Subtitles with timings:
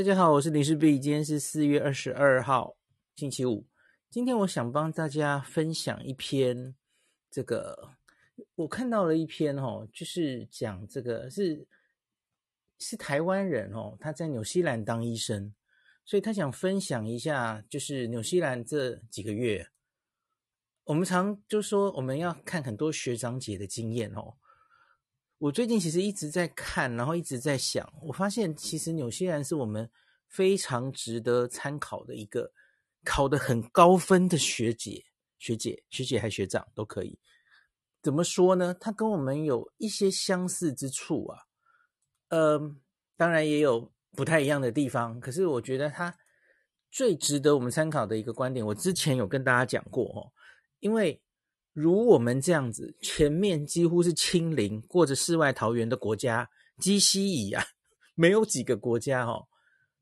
[0.00, 2.74] 大家好，我是林氏璧，今天是四月二十二号，
[3.16, 3.66] 星期五。
[4.08, 6.74] 今天我想帮大家分享一篇，
[7.30, 7.90] 这个
[8.54, 11.68] 我看到了一篇哦，就是讲这个是
[12.78, 15.52] 是台湾人哦，他在纽西兰当医生，
[16.06, 19.68] 所以他想分享一下，就是纽西兰这几个月，
[20.84, 24.38] 我们常就说我们要看很多学长姐的经验哦。
[25.40, 29.90] 我最近其实一直在看，然后一直在想，我发现其实纽西兰是我们
[30.28, 32.52] 非常值得参考的一个
[33.04, 35.02] 考得很高分的学姐、
[35.38, 37.18] 学姐、学姐还学长都可以。
[38.02, 38.74] 怎么说呢？
[38.78, 41.38] 他跟我们有一些相似之处啊，
[42.28, 42.60] 呃，
[43.16, 45.18] 当然也有不太一样的地方。
[45.20, 46.14] 可是我觉得他
[46.90, 50.28] 最值得我们参考的一个观点，我之前有跟大家讲过哦，
[50.80, 51.22] 因为。
[51.72, 57.64] 如我们这样子，全面几乎是清零，过着世外桃源的国家，几稀矣啊，
[58.14, 59.46] 没有几个国家哦。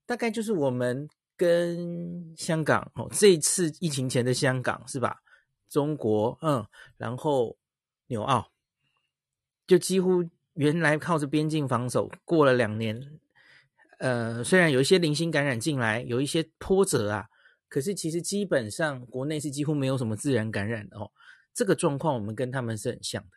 [0.07, 5.19] 大概就是我们跟香港哦，这次疫情前的香港是吧？
[5.69, 7.59] 中国，嗯，然后
[8.07, 8.51] 纽澳，
[9.67, 13.21] 就几乎原来靠着边境防守，过了两年，
[13.99, 17.27] 呃，虽然有一些零星感染进来，有一些波折啊，
[17.69, 21.11] 可是其实基本上国内是几乎没有什么自然感染的哦。
[21.59, 23.31] 这个状况我们跟他们是很像的，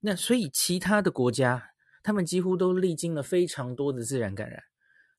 [0.00, 1.70] 那所以其他的国家，
[2.02, 4.64] 他们几乎都历经了非常多的自然感染，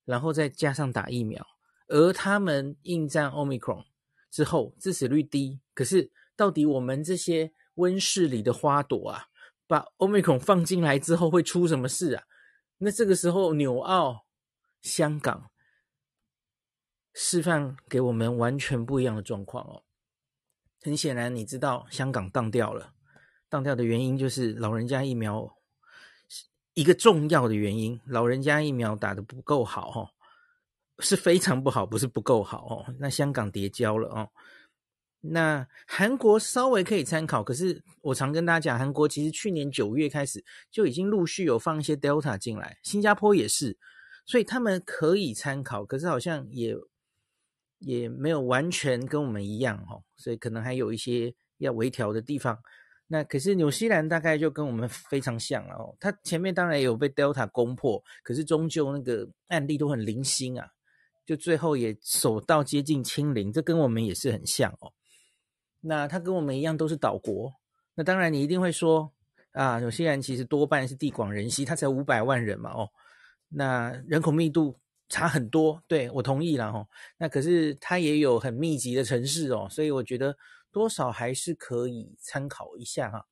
[0.03, 1.41] 然后再加上打疫苗，
[1.87, 3.85] 而他们应战 Omicron
[4.29, 5.61] 之后致死率低。
[5.73, 9.27] 可是到底我们这些温室里的花朵啊，
[9.65, 12.25] 把 Omicron 放进来之后会出什么事啊？
[12.79, 14.25] 那这个时候纽澳、
[14.81, 15.49] 香港
[17.13, 19.86] 示范给我们完全不一样的状况哦。
[20.87, 22.93] 很显然，你知道香港当掉了，
[23.49, 25.53] 当掉的原因就是老人家疫苗
[26.75, 30.07] 一个重要的原因，老人家疫苗打得不够好哦，
[30.99, 32.95] 是非常不好，不是不够好哦。
[32.99, 34.29] 那香港跌跤了哦。
[35.19, 43.77] 那韩国稍微可以参考，可是我常跟大家讲，韩国其实去年九月开始就已经陆续有放一些 Delta 进来，新加坡也是，
[44.25, 46.73] 所以他们可以参考，可是好像也。
[47.79, 52.57] 也没有完全跟我们一样哦，所以可能还有一些要微调的地方。
[53.07, 60.67] 那可是纽西兰大概就跟我们非常像了哦，它前面当然有被 Delta 攻破，可是终究那个案例都很零星啊，
[61.25, 64.91] 就最后也守到接近清零，这跟我们也是很像哦。
[65.79, 67.53] 那它跟我们一样都是岛国，
[67.95, 69.13] 那当然你一定会说
[69.51, 72.89] 啊，纽西兰其实多半是地广人稀，它才五百万人嘛哦，
[73.49, 74.77] 那人口密度。
[75.09, 76.87] 差很多，对，我同意了哈。
[77.17, 80.37] 那可是它也有很密集的城市哦，所以我觉得
[80.71, 83.27] 多少还是可以参考一下哈。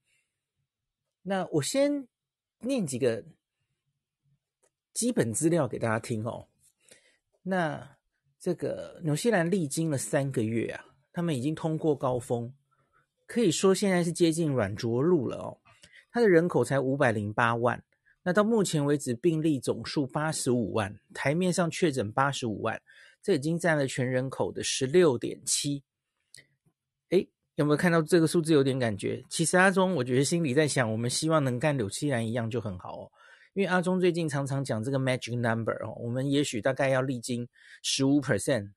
[1.21, 2.07] 那我先
[2.59, 3.23] 念几个
[4.93, 6.47] 基本资料给大家听哦。
[7.43, 7.97] 那
[8.39, 12.53] 这个纽西兰历经了三个月啊，他们已经通过高峰，
[13.25, 15.61] 可以说现在是接近软着陆了哦。
[16.11, 17.83] 它的人口才五百零八万。
[18.27, 22.81] 那到目前为止，病例总数八十五万，台面上确诊八十五万，
[23.21, 25.83] 这已经占了全人口的十六点七。
[27.09, 29.23] 诶，有没有看到这个数字有点感觉？
[29.29, 33.11] 其实阿中，我觉得心里在想，我们希望能跟纽西兰一样就很好哦。
[33.53, 37.47] 因为阿中最近常常讲这个 magic number 哦，我们也许大概要历经
[37.83, 38.71] 十五 percent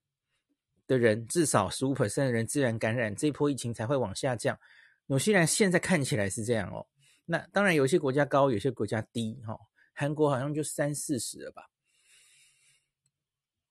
[0.87, 4.59] 的人，至少十五 percent 的人自然感染，这波疫情才会往下降。
[5.07, 6.87] 纽西兰现在看起来是这样哦。
[7.31, 9.55] 那当然，有些国家高，有些国家低，哈。
[9.93, 11.69] 韩国好像就三四十了吧。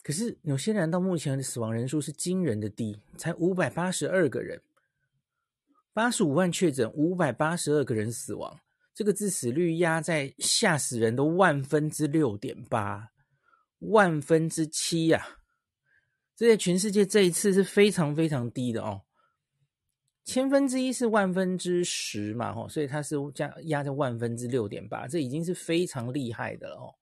[0.03, 4.61] 可是纽西兰到目前的死亡人数是惊人的低，才五百八十二个人，
[5.93, 8.59] 八十五万确诊，五百八十二个人死亡，
[8.93, 13.11] 这个致死率压在吓死人的万分之六点八，
[13.79, 15.39] 万分之七呀、啊！
[16.35, 19.06] 这在全世界这一次是非常非常低的哦。
[20.27, 26.95] 千分之一是万分之十嘛，吼，所以它是加压在万分之六点八，这已经是非常厉害的了哦。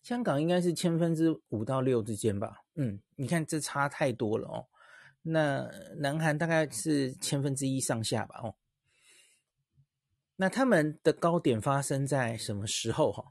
[0.00, 4.68] 香港应该是千分之五到六之间吧，嗯，你看这差太多了哦。
[5.20, 8.54] 那南韩大概是千分之一上下吧，哦。
[10.36, 13.10] 那他们的高点发生在什么时候？
[13.10, 13.24] 哈，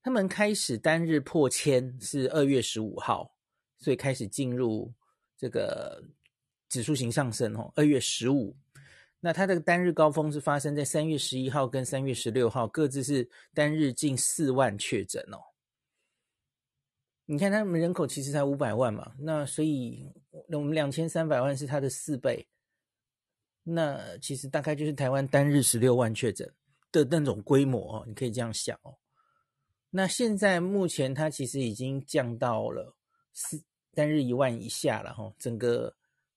[0.00, 3.34] 他们开始单日破千是二月十五号，
[3.78, 4.94] 所以开始进入
[5.36, 6.04] 这个。
[6.74, 8.52] 指数型上升哦，二月十五，
[9.20, 15.38] 那它的单日高峰是发生在三月十一号跟三月十六号，各自是单日近四万确诊哦。
[17.26, 20.12] 你看他们人口其实才五百万嘛，那所以
[20.48, 22.44] 我们两千三百万是它的四倍，
[23.62, 26.52] 那其实大概就是台湾单日十六万确诊
[26.90, 28.98] 的那种规模哦，你可以这样想哦。
[29.90, 32.96] 那现在目前它其实已经降到了
[33.32, 33.62] 四
[33.94, 35.94] 单日一万以下了哈，整个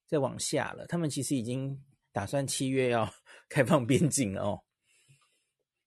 [0.08, 0.88] 再往下了。
[0.88, 3.14] 他们其实已经打算七月要
[3.50, 4.64] 开放边境了哦。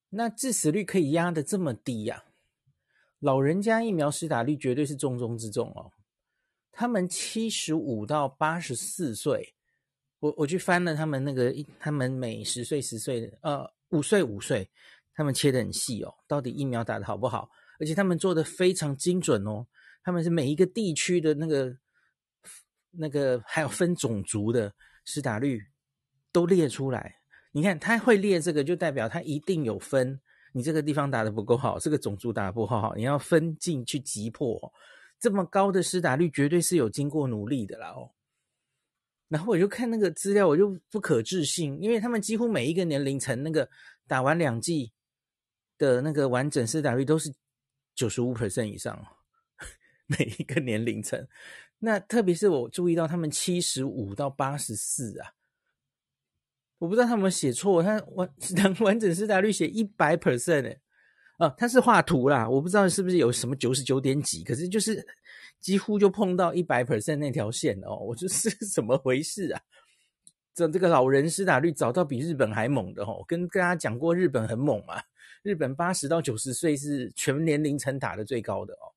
[0.09, 2.23] 那致死率可以压得这么低呀？
[3.19, 5.91] 老人家疫苗施打率绝对是重中之重哦。
[6.71, 9.53] 他们七十五到八十四岁，
[10.19, 14.69] 我我去翻了他们那个，他们每十岁十岁，呃，五岁五岁，
[15.13, 17.49] 他们切得很细哦，到底疫苗打得好不好？
[17.79, 19.67] 而且他们做的非常精准哦，
[20.03, 21.77] 他们是每一个地区的那个
[22.91, 24.73] 那个还有分种族的
[25.05, 25.63] 施打率
[26.31, 27.15] 都列出来。
[27.51, 30.19] 你看他会列这个，就代表他一定有分。
[30.53, 34.73] 你这个地方打得不够好，这个种族打得不好，你要分进去击破。
[35.19, 38.11] 这么高的施打率，绝对是有经过努力的啦哦。
[39.27, 43.69] 然后我就看那个资料，我就不可置信，因为他们几乎每一个年龄层那个
[44.07, 44.91] 打完两剂
[45.77, 47.33] 的那个完整施打率都是
[47.95, 49.05] 九十五 percent 以上，
[50.07, 51.25] 每一个年龄层。
[51.83, 55.33] 那特别是我注意到他们七十五到八十四啊，
[56.77, 58.29] 我不知道他们写错，他完
[58.81, 60.79] 完整施打率写一百 percent 哎。
[61.37, 65.03] 啊，他是画图啦，我不知道是不是有什么九十九点几，可是就是
[65.59, 69.61] 几乎就碰到一百 percent 那条线哦，我就是 怎么回事啊？
[70.53, 75.01] 这这个老人施打率找到比日本还猛的哦，跟大家讲过日本很猛嘛，
[75.41, 78.93] 日本八十到九十岁是全年龄层打的最高的哦。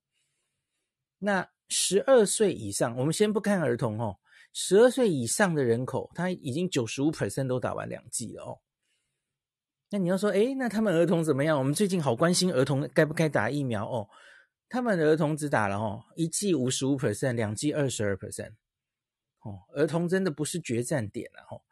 [1.18, 4.18] 那十二岁以上，我们先不看儿童哦，
[4.52, 8.60] 十二岁以上的人口，他已经九十五 percent 都打完两剂了哦。
[9.90, 11.58] 那你要说，诶，那他们儿童怎么样？
[11.58, 14.08] 我们最近好关心儿童该不该打疫苗哦。
[14.68, 18.54] 他们的儿童只打了哦，一剂五十五 percent，两剂二十二 percent。
[19.40, 21.62] 哦，儿童真的不是决战点了哦。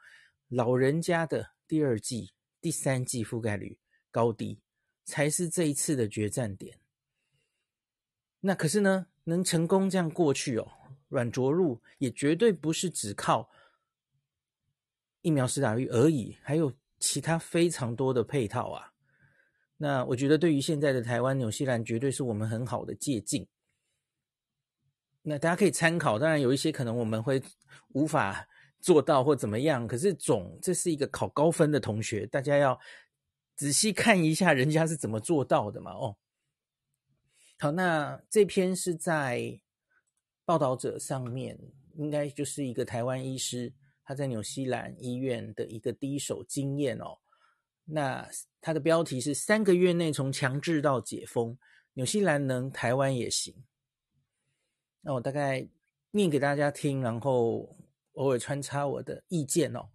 [0.48, 3.78] 老人家的第二剂、第三剂覆盖率
[4.10, 4.60] 高低
[5.04, 6.78] 才是这一次的决战点。
[8.40, 10.68] 那可是呢，能成功这样过去哦，
[11.08, 13.50] 软着陆也绝对不是只靠
[15.20, 16.72] 疫苗施打率而已，还有。
[17.04, 18.92] 其他非常多的配套啊，
[19.78, 23.44] 那我觉得对于现在的台湾、纽西兰，绝对是我们很好的借鉴。
[25.22, 27.42] 那大家可以参考，当然有一些可能我们会
[27.88, 28.46] 无法
[28.78, 32.78] 做到或怎么样，可是总这是一个考高分的同学，大家要
[33.56, 35.90] 仔细看一下人家是怎么做到的嘛。
[35.90, 36.16] 哦，
[37.62, 39.60] 好，那这篇是在
[40.44, 41.56] 报道者上面，
[41.94, 43.72] 应该就是一个台湾医师。
[44.02, 47.16] 他在纽西兰医院的一个第一手经验哦，
[47.84, 48.28] 那
[48.60, 51.56] 他的标题是三个月内从强制到解封，
[51.92, 53.54] 纽西兰能，台湾也行。
[55.00, 55.64] 那我大概
[56.10, 57.78] 念给大家听，然后
[58.14, 59.88] 偶尔穿插我的意见哦。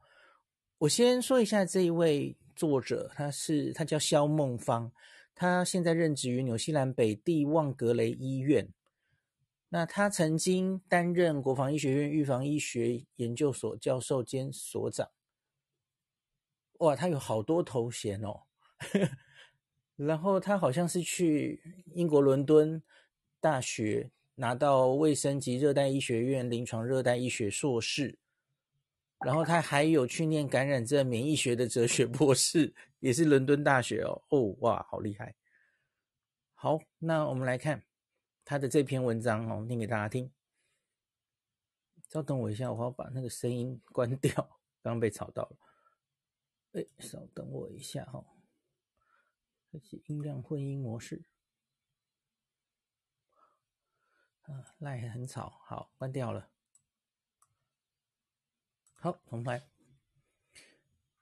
[0.77, 4.89] 我先说一下这一位作者，他是他叫萧孟芳，
[5.39, 8.74] 他现在任职于纽西兰北地旺格雷医院。
[9.69, 15.12] 那他曾经担任国防医学院预防医学研究所教授兼所长，
[16.80, 18.45] 哇，他有好多头衔哦。
[19.95, 21.62] 然后他好像是去
[21.94, 22.81] 英国伦敦
[23.39, 28.18] 大学拿到卫生及热带医学院临床热带医学硕士，
[29.19, 34.23] 然后他还有去念感染症免疫学的哲学博士，也是伦敦大学哦。
[34.29, 35.35] 哦，哇，好厉害。
[36.53, 37.83] 好，那我们来看。
[38.49, 40.31] 他的这篇文章哦，念给大家听。
[42.07, 45.57] 稍等我一下，我要把那个声音关掉， 刚被吵到了。
[46.71, 48.24] 哎，稍等我一下哈，
[49.69, 51.25] 开启音量混音模式。
[54.47, 56.50] 嗯啊，赖很吵，好，关掉了。
[59.07, 59.63] 好，重来。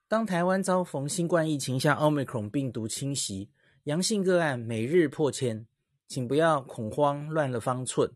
[0.08, 3.52] 当台湾遭逢新冠疫情下奥密克戎病毒侵袭，
[3.84, 5.68] 阳性个案每日破千。
[6.08, 8.12] 请不要恐慌，乱了方寸。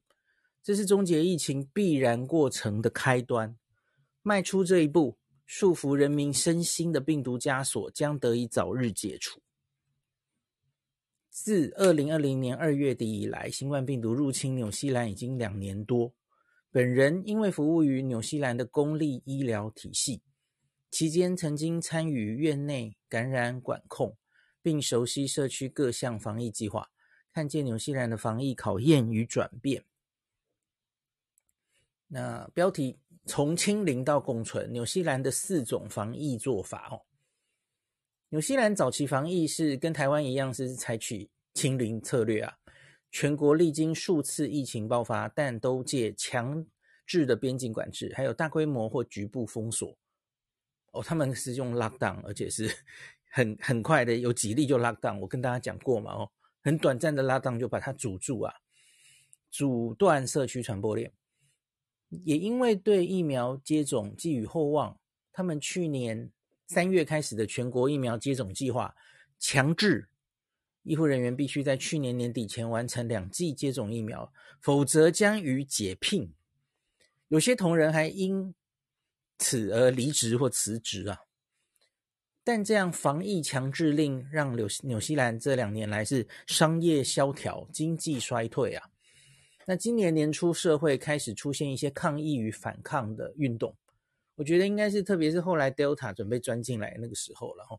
[0.63, 3.55] 这是终结疫情必然过程的开端。
[4.23, 9.39] 迈出这一步，束缚人民身心的病毒枷锁将得以早日解除。
[11.29, 16.11] 自二零二零年二月底以来，新冠病毒入侵纽西兰已经两年多。
[16.71, 20.21] 本人因为服务于纽西兰的公立医疗体系，
[20.91, 24.15] 期间曾经参与院内感染管控，
[24.61, 26.91] 并熟悉社区各项防疫计划。
[27.31, 29.83] 看见纽西兰的防疫考验与转变。
[32.07, 37.01] 那标题从清零到共存，纽西兰的四种防疫做法哦。
[38.29, 42.58] 纽西兰早期防疫是跟台湾一样，是采取清零策略啊。
[43.11, 46.65] 全国历经数次疫情爆发，但都借强
[47.05, 49.97] 制的边境管制，还有大规模或局部封锁。
[50.91, 52.71] 哦，他们是用 lockdown，而且是
[53.31, 55.19] 很很快的，有几例就 lockdown。
[55.19, 56.31] 我跟大家讲过嘛，哦。
[56.61, 58.53] 很短暂的拉档就把它阻住啊，
[59.49, 61.11] 阻断社区传播链。
[62.09, 64.99] 也因为对疫苗接种寄予厚望，
[65.31, 66.29] 他们去年
[66.67, 68.93] 三月开始的全国疫苗接种计划，
[69.39, 70.09] 强制
[70.83, 76.33] 医护人员必须在去年年底前完成两剂接种疫苗，否则将予解聘。
[77.27, 78.55] 有些同仁还因
[79.37, 81.19] 此而离职或辞职啊。
[82.43, 88.89] 但这样防疫强制令让纽纽西兰这两年来是商业萧条、经济衰退啊。
[89.67, 93.75] 那今年年初社会开始出现一些抗议与反抗的运动，
[94.33, 97.77] 我觉得应该是特别是后来 Delta 准备钻进来那个时候了哈。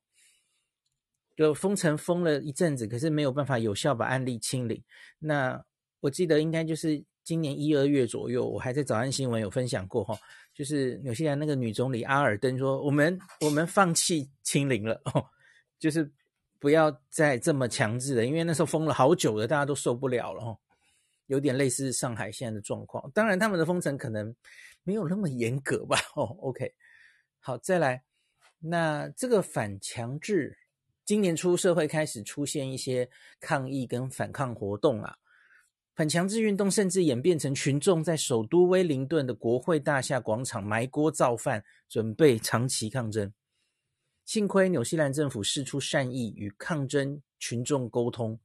[1.41, 4.79] 就封城封了一阵子，可是没有办法有效把案例清零。
[5.19, 5.59] 那
[6.01, 10.15] 我记得应该就是今年一二月左右，我还在早安新闻有分享过哈。
[10.53, 15.25] 就是纽西兰那个女总理阿尔登说：“我们我们放弃清零了哦，
[15.79, 16.13] 就是
[16.59, 20.59] 不要再这么强制了，因为那时候封了好久了，大家都受不了了哦，
[21.29, 23.11] 有点类似上海现在的状况。
[23.15, 24.37] 当然，他们的封城可能
[24.83, 25.97] 没有那么严格吧。
[26.17, 26.71] 哦，OK，
[27.39, 28.03] 好，再来，
[28.59, 30.59] 那这个反强制，
[31.11, 35.17] 今年初社会开始出现一些抗议跟反抗活动啊。”
[35.93, 43.33] 反强制运动甚至演变成群众在首都威灵顿的国会大厦广场埋锅造饭，准备长期抗争。
[44.25, 48.39] 幸亏纽西兰政府释出善意与抗争群众沟通，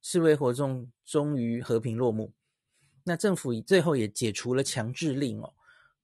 [0.00, 2.32] 示威活动终于和平落幕。
[3.02, 5.52] 那政府最后也解除了强制令哦，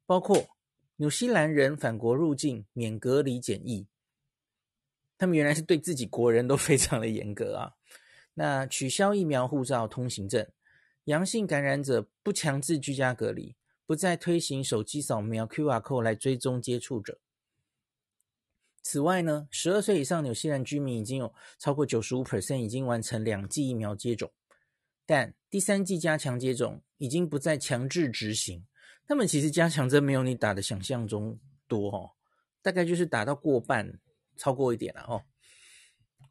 [0.05, 0.49] 包括
[0.97, 3.87] 纽西兰人返国入境免隔离检疫，
[5.19, 7.75] 他们原来是对自己国人都非常的严格啊。
[8.35, 10.47] 那取消疫苗护照通行证。
[11.05, 13.57] 阳性感染者不强制居家隔离，
[13.87, 17.19] 不再推行手机扫描 QR code 来追踪接触者。
[18.83, 24.31] 此外呢，十二岁以上纽西兰居民已经有超过九十五 percent 已经完成两剂疫苗接种，
[25.07, 28.67] 但第三剂加强接种已经不再强制执行。
[29.07, 32.11] 他们其实加强针没有你打的想象中多哦，
[32.61, 33.99] 大概就是打到过半，
[34.39, 35.23] 超过一点了哦。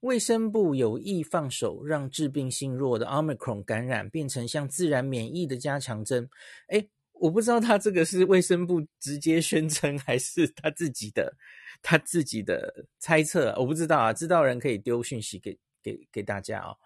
[0.01, 6.29] 卫生部有意放手，让致病性弱的 Omicron 感染变成像自然免疫的加强针。
[6.69, 11.35] 诶，我不知道他这个是卫生部直接宣称，还是他自己的
[11.81, 14.13] 他自己的猜测，我不知道啊。
[14.13, 16.77] 知道人可以丢讯息给给给大家、哦。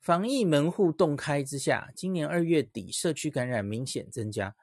[0.00, 4.56] 防疫门户洞开之下，今年二月底社区感染明显增加。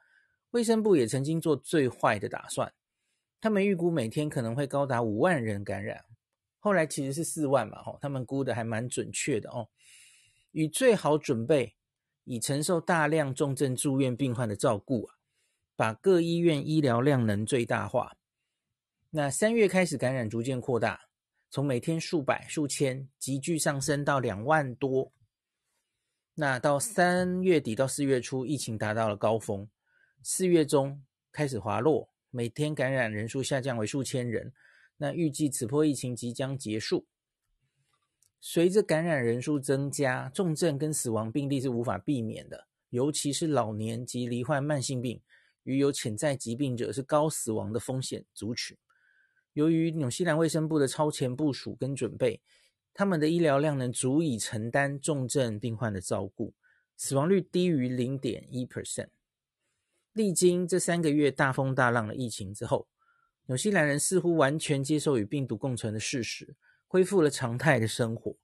[0.50, 2.72] 卫生部也曾经做最坏的打算，
[3.40, 6.04] 他们预估每天可能会高达五万人感染。
[6.58, 9.68] 后来其实是四万嘛，吼，他们估的还蛮准确的哦。
[10.50, 11.76] 以最好准备，
[12.24, 15.14] 以承受大量重症住院病患的照顾啊，
[15.76, 18.16] 把各医院医疗量能最大化。
[19.10, 21.00] 那三月开始感染逐渐扩大，
[21.48, 25.12] 从每天数百、数千急剧上升到两万多。
[26.34, 29.68] 那到三月底到四月初，疫情达到了高峰，
[30.22, 31.02] 四月中
[31.32, 34.52] 开始滑落，每天感染人数下降为数千人。
[34.96, 37.06] 那预计此波疫情即将结束。
[38.40, 45.20] 随着感染人数增加，重症跟死亡病例是无法避免的，尤其是老年及罹患慢性病
[45.64, 48.76] 与有潜在疾病者是高死亡的风险族群。
[49.54, 52.40] 由于纽西兰卫生部的超前部署跟准备，
[52.94, 56.54] 他们的医疗量能足以承担重症病患的照顾，
[56.96, 59.08] 死亡率低于零点一 percent。
[60.18, 62.88] 历经这三个月大风大浪的疫情之后，
[63.46, 66.56] 纽西兰人似乎完全接受与病毒共存的事实，
[66.88, 68.34] 恢复了常态的生活。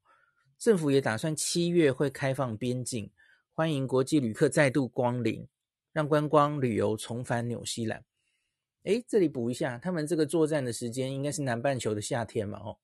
[0.56, 3.10] 政府也打算七月会开放边境，
[3.52, 5.48] 欢迎国际旅客再度光临，
[5.92, 8.04] 让观光旅游重返纽西兰。
[8.84, 12.60] 诶，这里补一下，他们这个作战的时间应该是南半球的夏天嘛？
[12.60, 12.78] 哦，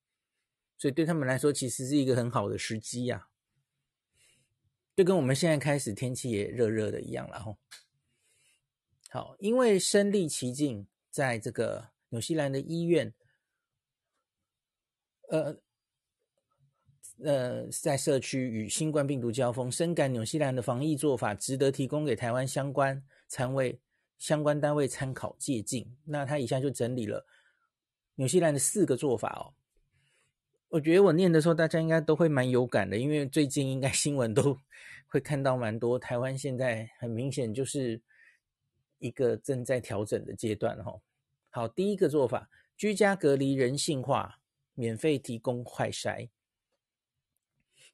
[0.76, 3.28] 所以对他们来说，其实是一个很好的时机呀。
[4.96, 7.38] 就跟我们现在开始天气也热热的一样了。
[7.38, 7.56] 吼，
[9.10, 11.90] 好，因为身历其境，在这个。
[12.12, 13.14] 纽西兰的医院，
[15.28, 15.56] 呃
[17.22, 23.00] 呃，在社区与新冠病毒交锋，深感纽西兰的防疫做法值得提供给台湾相关
[23.30, 23.80] 单位、
[24.18, 25.86] 相关单位参考借鉴。
[26.04, 27.24] 那他以下就整理了
[28.16, 29.54] 纽西兰的四个做法哦。
[30.70, 34.58] 我觉得我念的时候，大家应该都会蛮有感的，因为最近应该新闻都
[35.06, 35.96] 会看到蛮多。
[35.96, 38.02] 台湾现在很明显就是
[39.00, 41.00] 一个正在调整的阶段，哈。
[41.50, 44.38] 好，第一个做法，居家隔离人性化，
[44.74, 46.28] 免费提供快筛。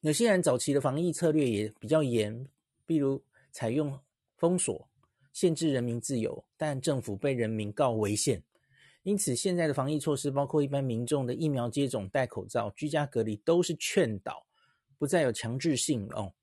[0.01, 2.47] 有些人早期的防疫策略也比较严，
[2.85, 3.99] 比如采用
[4.35, 4.87] 封锁、
[5.33, 8.43] 限制人民自由，但政府被人民告违宪。
[9.01, 14.45] 因此，现在的防疫措施包括一般民众的疫苗接种、戴口罩、居家隔离，都是劝导，
[14.97, 16.33] 不再有强制性哦。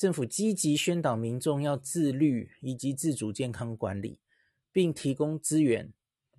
[0.00, 4.18] 政府积极宣导民众要自律以及自主健康管理，
[4.72, 5.92] 并提供资源，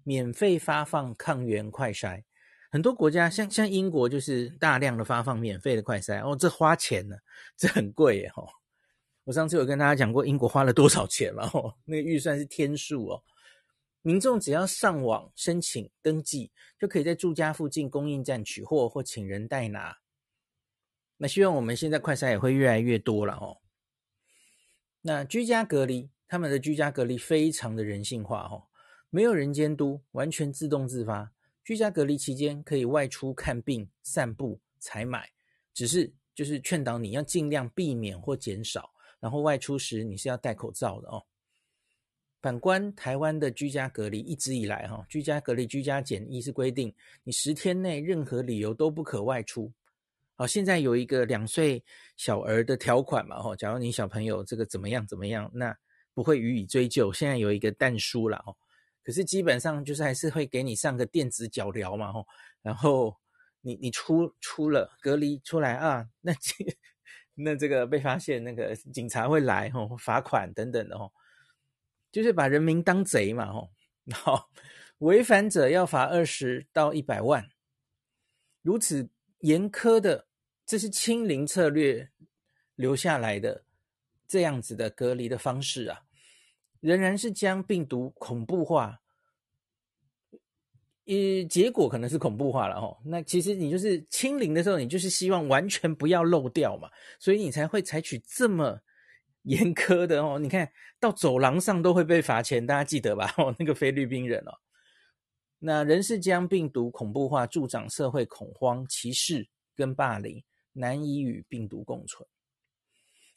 [0.03, 2.23] 免费发放抗原快筛。
[2.71, 7.15] 很多国家像像英国就是大量的发放免费的快筛哦，这花钱呢，
[7.55, 8.49] 这很贵哦。
[9.25, 11.47] 我上次有跟大家讲过英国花了多少钱嘛？
[11.53, 13.23] 哦，那个预算是天数哦。
[14.01, 19.95] 民众只要上网申请登记，就可以在住家附近供应站取货或请人代拿。
[21.21, 23.61] 那希望我们现在快筛也会越来越多了哦。
[25.03, 28.63] 那居家隔离，他们的居家隔离非常的人性化哦，
[29.11, 31.31] 没有人监督，完全自动自发。
[31.63, 35.29] 居家隔离期间可以外出看病、散步、采买，
[35.75, 41.23] 只是就是劝导你要尽量避免或减少，然后外出时你是要戴口罩的哦。
[42.41, 46.91] 反观台湾的居家隔离，一直以来哈，居家隔离、居家检疫是规定
[47.23, 49.71] 你十天内任何理由都不可外出。
[50.35, 51.83] 好，现在有一个两岁
[52.17, 55.77] 小儿的条款嘛，哦，假如你小朋友这个怎么样怎么样，那
[56.13, 57.13] 不会予以追究。
[57.13, 58.55] 现在有一个但书了哦，
[59.03, 62.25] 可是基本上就是还是会给你上个电子脚镣嘛，哦，
[62.61, 63.15] 然后
[63.61, 66.33] 你你出出了隔离出来啊，那
[67.35, 71.11] 那这个被发现，那个警察会来哦，罚款等等的哈。
[72.11, 73.71] 就是把人民当贼嘛，吼，
[74.11, 74.49] 好，
[74.97, 77.49] 违反者要罚二十到一百万，
[78.61, 79.09] 如此
[79.41, 80.25] 严苛的，
[80.65, 82.09] 这是清零策略
[82.75, 83.63] 留下来的
[84.27, 86.01] 这样子的隔离的方式啊，
[86.79, 89.01] 仍然是将病毒恐怖化，
[91.05, 92.97] 呃，结果可能是恐怖化了哦。
[93.05, 98.81] 那其实你就是清零的时候，你就是希望完全不要漏掉嘛，所以你才会采取这么。
[99.43, 103.33] 严苛的哦，你看到走廊上都会被罚钱，大家记得吧？
[103.39, 104.53] 哦，那个菲律宾人哦，
[105.63, 112.27] 那人是将病毒恐怖化，助长社会恐慌、歧视跟霸凌，难以与病毒共存。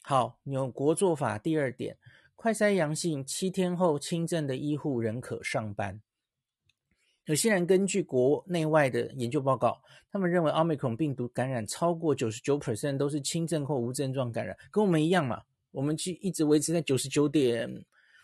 [0.01, 1.95] 好，纽国做法第二点，
[2.35, 6.01] 快筛阳性七天后轻症的医护仍可上班。
[7.25, 9.79] 有些人根据国内外的研究报告，
[10.11, 15.43] 他们认为奥密克戎病毒感染超过九十九 percent 都是轻症或无症状感染，跟我们一样嘛。
[15.69, 17.69] 我们去一直维持在九十九点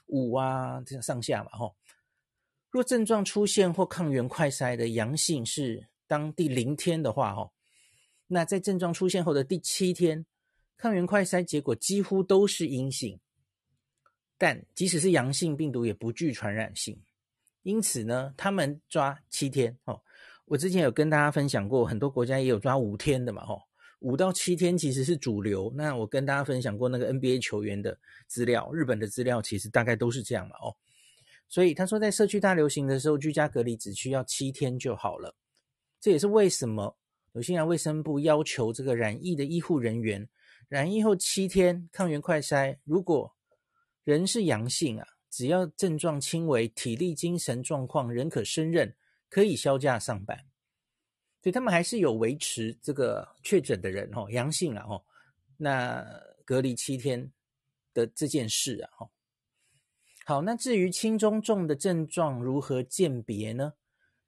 [0.08, 1.76] 五啊，这样上下嘛，吼。
[2.72, 7.52] 若症状出现或抗原快筛的阳性是当第零天的话，吼，
[8.28, 10.26] 那在症状出现后的第七天，
[10.78, 13.20] 抗原快筛结果几乎都是阴性。
[14.38, 16.98] 但即使是阳性，病毒也不具传染性，
[17.64, 20.02] 因此呢，他们抓七天，哦，
[20.46, 23.62] 我之前有跟大家分享过，很多国家也有抓五天的嘛，吼。
[24.00, 25.72] 五到七天其实是主流。
[25.76, 30.76] 那我跟大家分享过那个 NBA 球员的资料，日本的资料其实大概都是这样嘛哦。
[31.52, 35.36] 所以他说，在社区大流行的时候，居家隔离只需要七天就好了。
[36.00, 36.98] 这也是为什么
[37.34, 40.30] 纽西兰卫生部要求这个染疫的医护人员，
[40.70, 43.36] 染疫后七天抗原快筛，如果
[44.06, 48.96] 人是阳性啊，只要症状轻微，体力精神状况仍可胜任，
[49.30, 50.38] 可以休假上班。
[51.44, 55.04] 所以他们还是有维持这个确诊的人哦，阳性了哦，
[55.58, 56.02] 那
[56.46, 57.30] 隔离七天
[57.94, 59.10] 的这件事啊，哈，
[60.32, 63.74] 好，那至于轻中重的症状如何鉴别呢？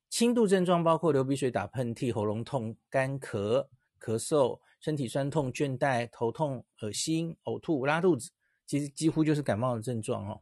[0.10, 3.66] 轻度症状包括流鼻水、打喷嚏、喉咙痛、干咳、
[4.02, 8.32] 咳嗽、身体酸痛、倦怠、头痛、恶心、呕吐、拉肚子，
[8.66, 10.42] 其实几乎就是感冒的症状哦。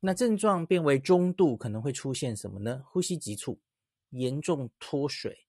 [0.00, 2.84] 那症状变为中度，可能会出现什么呢？
[2.86, 3.60] 呼吸急促、
[4.12, 5.40] 严重脱水。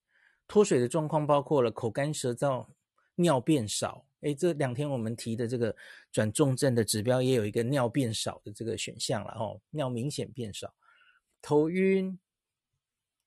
[0.46, 2.66] 脱水的状况包括了口干舌燥、
[3.14, 4.05] 尿变少。
[4.20, 5.74] 诶，这两天我们提的这个
[6.10, 10.74] 转重症的指标也有一个尿变少的这个选项了哦，尿明显变少，
[11.42, 12.18] 头晕、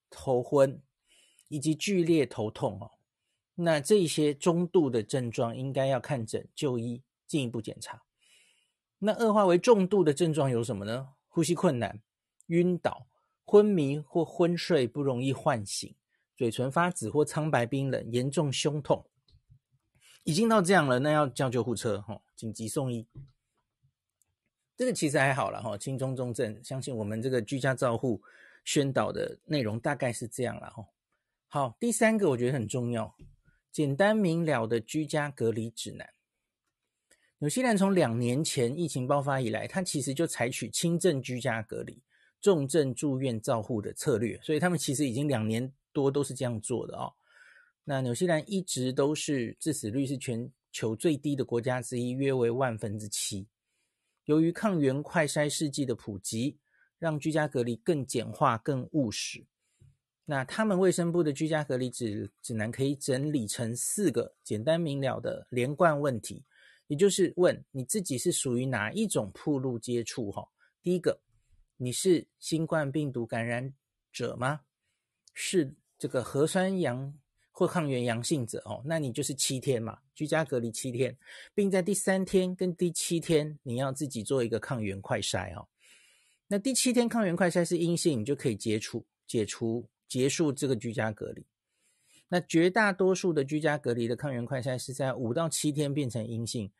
[0.10, 0.82] 头昏
[1.47, 2.91] 以及剧烈头痛哦。
[3.56, 8.02] 那这些中度的症状应该要看诊就医，进一步检查。
[8.97, 11.10] 那恶化为重度的症状有什么呢？
[11.28, 12.02] 呼吸困难、
[12.47, 13.08] 晕倒、
[13.45, 15.93] 昏迷或昏睡不容易唤醒。
[16.36, 19.06] 嘴唇发紫或苍白冰冷，严重胸痛，
[20.29, 23.03] 已经到这样了，那要叫救护车哈，紧急送医。
[24.77, 28.21] 这个其实还好了哈，轻中重症，相信我们这个居家照护
[28.63, 30.85] 宣导的内容大概是这样了哈。
[31.47, 33.15] 好，第三个我觉得很重要，
[33.71, 36.07] 简单明了的居家隔离指南。
[37.39, 41.99] 纽西兰从两年前疫情爆发以来，它其实就采取轻症居家隔离、
[42.39, 45.73] 重症住院照护的策略，所以他们其实已经两年。
[45.91, 47.11] 多都是这样做的哦。
[47.89, 53.47] 那纽西兰一直都是致死率是全球最低的国家之一，约为万分之七。
[54.25, 56.60] 由于抗原快筛试剂的普及，
[56.99, 59.43] 让居家隔离更简化、更务实。
[60.25, 66.45] 那他们卫生部的居家隔离指指南可以整理成四个简单明了的连贯问题，
[66.86, 70.47] 也就是问你自己是属于哪一种暴露接触哈。
[70.84, 71.19] 第一个，
[71.78, 73.73] 你是新冠病毒感染
[74.12, 74.62] 者吗？
[75.34, 77.17] 是这个核酸阳
[77.60, 81.17] 或抗原阳性者哦，那你就是七天嘛，居家隔离七天，
[81.54, 85.67] 并在第三天跟第七天你要自己做一个抗原快筛哦。
[86.48, 89.89] 那第七天抗原快筛是阴性，你就可以解除解除。
[90.08, 91.45] 结束这个居家隔离，
[92.30, 96.72] 那绝大多数的居家隔离的抗原快筛是在五到七天变成阴性，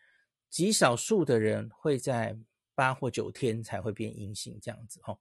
[0.50, 2.36] 极少数的人会在
[2.74, 5.20] 八或九天才会变阴性，这样子哦。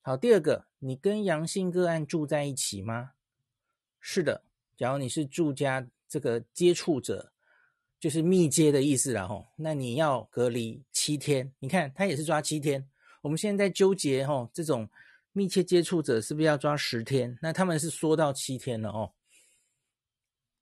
[0.00, 3.12] 好，第二个，你跟阳性个案住在一起吗？
[4.00, 4.42] 是的，
[4.78, 7.30] 假如你是住家这个接触者，
[8.00, 11.52] 就是密接的意思了吼，那你要隔离七天。
[11.58, 12.88] 你看他也是抓七天，
[13.20, 14.88] 我们现在在纠结吼这种。
[15.32, 17.38] 密切接触者是不是要抓十天？
[17.40, 19.12] 那他们是缩到七天了哦。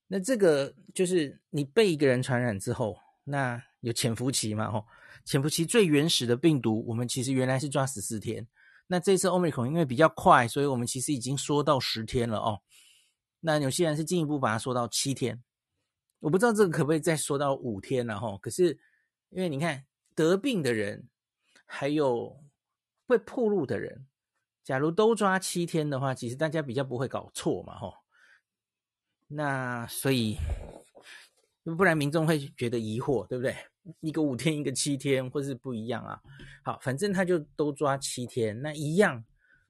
[0.09, 4.71] 那这个就是你被一个人传染之后，那有潜伏期嘛？
[4.71, 4.85] 吼，
[5.25, 8.47] 潜伏期最原始的病毒，我们其实原来是抓十四天。
[8.89, 12.61] 那这次 Omicron 因为比较快，所以我们其实已经缩到十天了哦。
[13.47, 15.41] 那有些人是进一步把它缩到七天，
[16.19, 18.37] 我不知道这个可不可以再缩到五天了哈。
[18.39, 18.77] 可是
[19.31, 21.09] 因为你看得病的人，
[21.65, 22.43] 还有
[23.07, 24.05] 会暴露的人。
[24.65, 27.93] 假如都抓七天的话，其实大家比较不会搞错嘛，哈。
[29.29, 30.37] 那所以，
[31.63, 33.55] 不然民众会觉得疑惑，对不对？
[34.01, 36.21] 一个五天，一个七天，或是不一样啊？
[36.65, 39.25] 好，反正他就都抓七天，那一样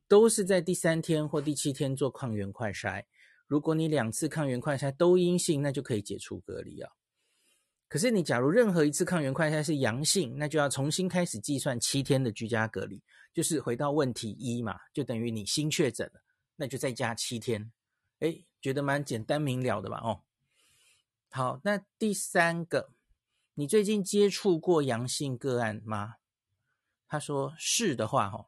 [0.09, 3.05] 都是在第三天或第七天做抗原快筛。
[3.47, 6.93] 如果你两次抗原快筛都阴性，那就可以解除隔离啊。
[7.89, 13.01] 可是你假如任何一次抗原快筛是阳性，那就要重新开始计算七天的居家隔离，
[13.33, 16.21] 就是回到问题一嘛，就等于你新确诊了，
[16.57, 17.71] 那就再加七天。
[18.19, 20.01] 诶，觉得蛮简单明了的吧？
[20.03, 20.23] 哦，
[21.31, 22.91] 好，那第三个，
[23.55, 26.15] 你最近接触过阳性个案吗？
[27.07, 28.47] 他说是的话，哦，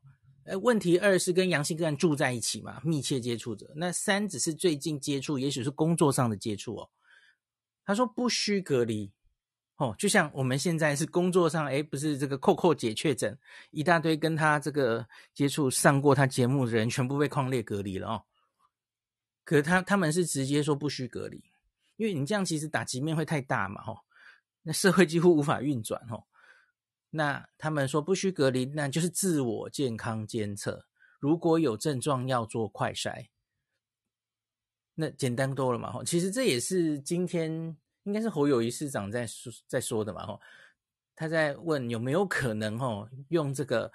[0.49, 3.71] 哎，问题二是跟阳性个案住在一起嘛，密切接触者。
[3.77, 6.91] 那三只是最近接触，也许是工作上的接触哦。
[7.85, 9.13] 他说不需隔离。
[9.77, 13.39] 哦，就像我们现在是工作上，诶，不是这个扣扣姐确诊，
[13.71, 18.25] 一大堆跟他这个接触上过他节目的人，全部被框列隔离了哦。
[19.45, 21.45] 可是他他们是直接说不需隔离，
[21.97, 23.99] 因为你这样其实打击面会太大嘛，吼，
[24.63, 26.25] 那社会几乎无法运转，吼。
[27.11, 30.87] 那他们说不需隔离，那就是自我健康监测，
[31.19, 33.29] 如果有症状要做快筛，
[34.95, 36.05] 那简单多了嘛，吼。
[36.05, 37.77] 其实这也是今天。
[38.05, 40.41] 应该是侯友谊市长在说在说的嘛，吼，
[41.15, 43.93] 他在问有没有可能，吼，用这个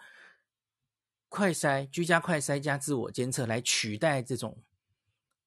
[1.30, 4.64] 快筛、居家快筛加自我监测来取代这种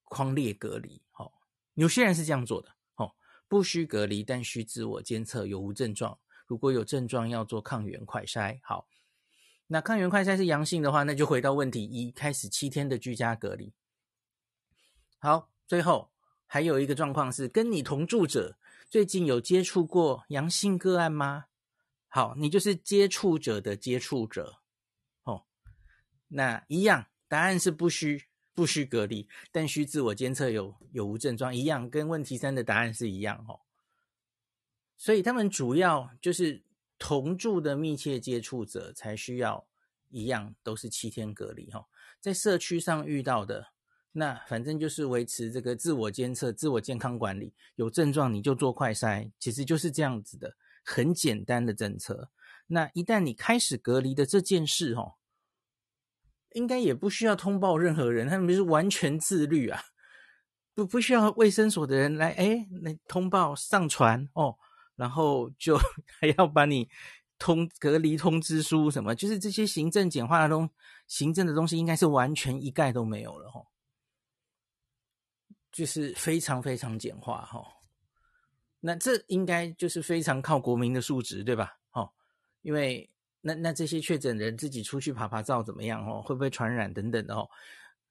[0.03, 1.33] 框列隔离，吼，
[1.75, 3.15] 有些人是这样做的，吼，
[3.47, 8.87] 不需隔离，但需自我监测有无症状，如果有症状要做抗原快筛，好，
[9.67, 13.73] 那抗原快筛是阳性的话，那就回到问题一，开始七天的居家隔离，
[15.19, 16.11] 好，最后。
[16.49, 18.57] 还有一个状况是，跟你同住者
[18.89, 21.47] 最近有接触过阳性个案吗？
[22.07, 24.61] 好，你就是接触者的接触者，
[25.25, 25.45] 哦，
[26.29, 33.66] 那一样，答案是不需不需隔离，但需自我监测有有无症状，一样，跟问题三的答案是一样哦。
[34.97, 36.63] 所以他们主要就是
[36.99, 39.67] 同住的密切接触者才需要
[40.11, 41.87] 一样，都是七天隔离哦，
[42.21, 43.69] 在社区上遇到的。
[44.13, 52.31] 那反正就是维持这个自我监测、自我健康管理，有症状你就做快筛，其实就是这样子的，很简单的政策。
[52.69, 55.17] 那一旦你开始隔离的这件事，哦，
[56.53, 59.83] 应该也不需要通报任何人，他们是完全自律啊，
[60.75, 64.57] 不不需要卫生所的人来，哎，来通报上传哦，
[64.97, 65.79] 然后就
[66.21, 66.89] 还要把你
[67.39, 70.69] 通隔离通知书什么，就是这些行政简化的东
[71.07, 73.67] 行政的东西，应该是完全一概都没有了，哦。
[75.73, 77.63] 就是非常非常简化哈，
[78.81, 81.77] 那这应该就是非常靠国民的素质，对吧？
[81.93, 82.11] 哦，
[82.63, 83.11] 因为
[83.43, 86.23] 那那这些确诊人自己出去爬爬照怎么样哦？
[86.23, 87.47] 会不会传染等等的哦？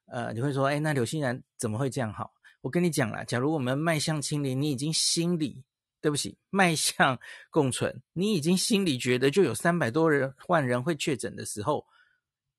[0.05, 2.31] 呃，你会说，哎，那刘欣然怎么会这样好？
[2.61, 5.63] 我跟你讲啦，假如我们迈向清零，你已经心里
[6.05, 11.87] 对不起，迈向共存，你已经心里觉得就有三百多人万人会确诊的时候，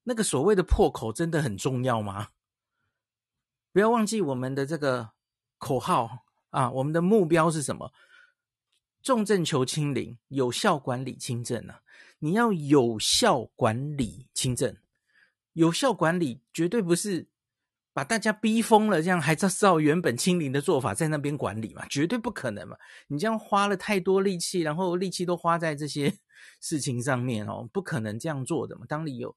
[0.03, 2.31] 那个所谓的破口真的很重要吗？
[3.71, 5.11] 不要忘记我们的这个
[5.59, 6.69] 口号啊！
[6.73, 7.93] 我们的目标是什么？
[9.01, 11.83] 重症求清零，有效管理轻症啊！
[12.19, 14.77] 你要有效管理轻症，
[15.53, 17.29] 有效管理绝对不是
[17.97, 21.87] 把大家逼疯了，这样还照照原本清零的做法在那边管理嘛？
[21.89, 22.77] 绝对不可能嘛！
[23.09, 26.13] 你这样花了太多力气，然后力气都花在这些
[26.61, 28.85] 事情上面哦，不可能这样做的嘛。
[28.87, 29.35] 当你有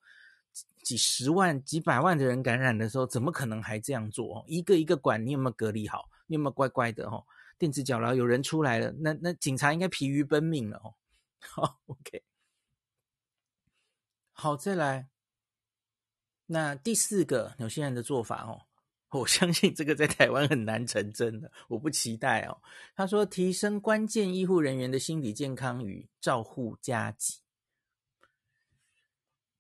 [0.84, 4.44] 几十万、几百万的人感染的时候，怎么可能还这样做？
[4.46, 6.10] 一个一个管，你有没有隔离好？
[6.28, 7.08] 你有没有乖乖的？
[7.08, 7.24] 哦，
[7.58, 10.94] 电子脚镣有人出来了，那那警察应该疲于奔命了哦。
[11.40, 12.22] 好，OK，
[14.34, 15.08] 好，再来。
[16.52, 18.66] 那第四个纽西兰的做法哦，
[19.12, 22.58] 我相信这个在台湾很难成真的，我不期待哦。
[22.96, 27.36] 他说，提升关键医护人员的心理健康与照护加急。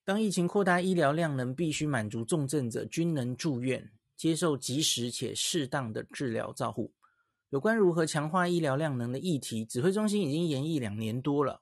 [0.03, 6.91] 当疫情扩大，医疗量能必须满足重症者均能住院，接受及时且适当的治疗照护。
[7.49, 11.61] 有关如何强化医疗量能的议题，指挥中心已经研议两年多了，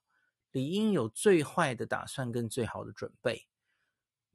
[0.53, 3.45] 理应有最坏的打算跟最好的准备。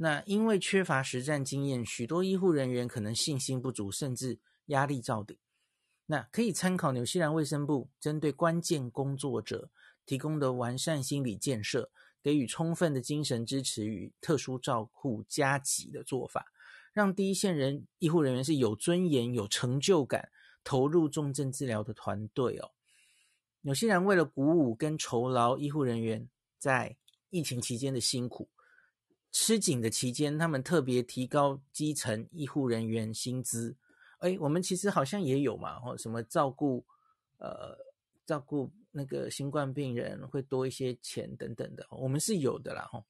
[0.03, 4.37] 那因为缺乏实战经验，许多医护人员可能信心不足，甚至
[4.67, 5.39] 压力罩顶。
[6.07, 9.71] 那可以参考纽西兰卫生部针对关键工作者
[10.05, 11.89] 提供的完善心理建设，
[12.21, 16.47] 给予充分的精神支持与特殊照护加急的做法，
[16.93, 20.31] 让第一线人医护人员是有尊严、有成就感，
[20.65, 22.73] 投入重症治疗的团队哦。
[23.61, 26.97] 纽西兰为了鼓舞跟酬劳医护人员在
[27.31, 28.49] 疫情期间的辛苦。
[29.33, 33.75] 吃紧的期间，他们特别提高基层医护人员薪资。
[34.19, 36.87] 哎，我们其实好像也有嘛，或什么照顾，
[37.39, 37.77] 呃，
[38.25, 42.89] 照顾那个新冠病人会多一些钱等等的，我们是有的啦。
[42.93, 43.05] 吼，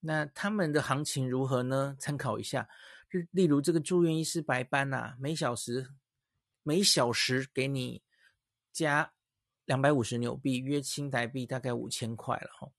[0.00, 1.96] 那他们的行情如何呢？
[1.98, 2.68] 参考一下，
[3.30, 5.88] 例如这个住院医师白班啊，每小时
[6.64, 8.02] 每小时给你
[8.72, 9.12] 加
[9.64, 12.72] 两百五十纽币，约新台币大概五千块了，吼。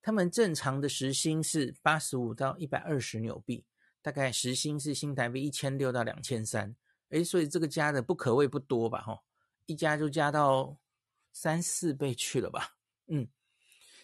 [0.00, 3.64] 他们正常的时薪是八十五到一百二十纽币，
[4.00, 6.74] 大概时薪是新台币一千六到两千三。
[7.10, 9.00] 诶，所以这个加的不可谓不多吧？
[9.00, 9.22] 哈，
[9.66, 10.78] 一加就加到
[11.32, 12.76] 三四倍去了吧？
[13.06, 13.28] 嗯，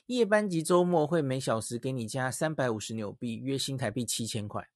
[0.07, 4.69] 夜班及周末会每小时给你加三百五十纽币，约新台币七千块。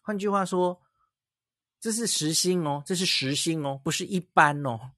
[0.00, 0.80] 换句话说，
[1.80, 4.92] 这是时薪哦，这是时薪哦，不是一般哦。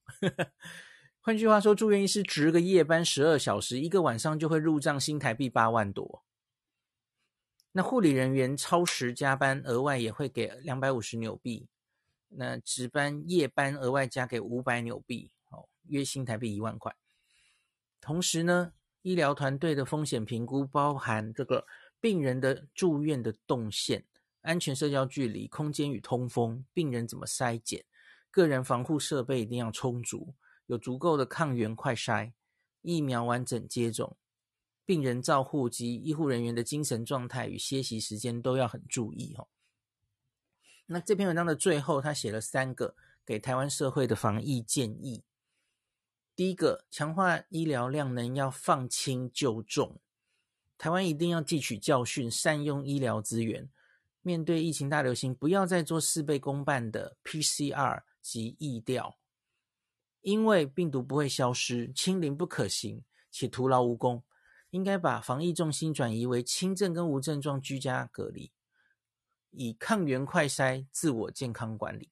[1.22, 6.24] 换句话说，住院医师值个夜班十二小时，一个晚上就会入账新台币八万多。
[7.72, 11.68] 那护理人员超时加班，额外也会给两百五十纽币。
[12.28, 16.96] 那值班夜班额外加给五百纽币，哦，约新台币一万块。
[18.00, 21.66] 同时呢，医疗团队的风险评估包含这个
[22.00, 24.06] 病人的住院的动线、
[24.40, 27.84] 安全社交距离、空间与通风、病人怎么筛检、
[28.30, 30.34] 个人防护设备一定要充足。
[30.70, 32.32] 有足够的抗原快筛、
[32.82, 34.16] 疫苗完整接种、
[34.86, 39.48] 病人照护及医护人员的精神状态与歇息时间都要很注意哦。
[40.86, 42.94] 那这篇文章的最后，他写了三个
[43.26, 45.24] 给台湾社会的防疫建议。
[46.36, 50.00] 第一个，强化医疗量能要放轻就重，
[50.78, 53.68] 台湾一定要汲取教训，善用医疗资源，
[54.22, 59.19] 面对疫情大流行，不要再做事倍功半的 PCR 及疫调。
[60.22, 64.22] 因为病毒不会消失，清零不可行，且徒劳无功，
[64.70, 68.52] 应该把防疫重心转移为轻症跟无症状居家隔离，
[69.50, 72.10] 以抗原快筛自我健康管理。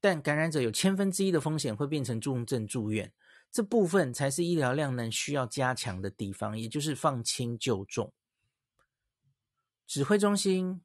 [0.00, 3.12] 但感染者有千分之一的风险会变成重症住院，
[3.50, 8.12] 这部分才是医疗量能需要加强的地方，也就是放轻就重。
[9.86, 10.80] 指挥中心。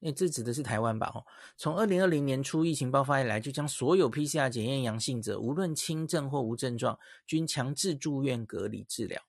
[0.00, 1.10] 因为这指的是台湾吧？
[1.14, 1.24] 哦，
[1.56, 9.22] 从二零二零年初疫情爆发以来，就将所有 PCR 检验阳性者，无论轻症或无症状，均强制住院隔离治疗。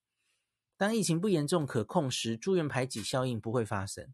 [0.75, 4.07] 当疫情不严重可控时，住院排挤效应不会发生；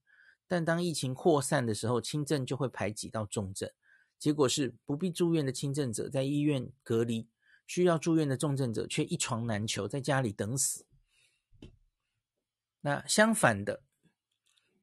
[0.47, 3.69] 但当疫情扩散的时候，轻症就会排挤到重症。
[4.19, 7.27] 结果是不必住院的轻症者在医院隔离，
[7.65, 10.85] 需要住院的重症者却一床难求，在家里等死。
[12.81, 13.81] 那相反的。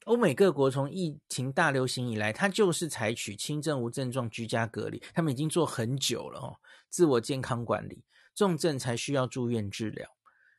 [0.05, 6.57] 欧美各国从疫情大流行以来，它就是采取轻症无症状居家隔离，他们已经做很久了哦。
[6.89, 8.03] 自我健康管理，
[8.35, 10.09] 重症才需要住院治疗，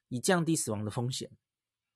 [0.10, 1.30] 以降低死亡的风险。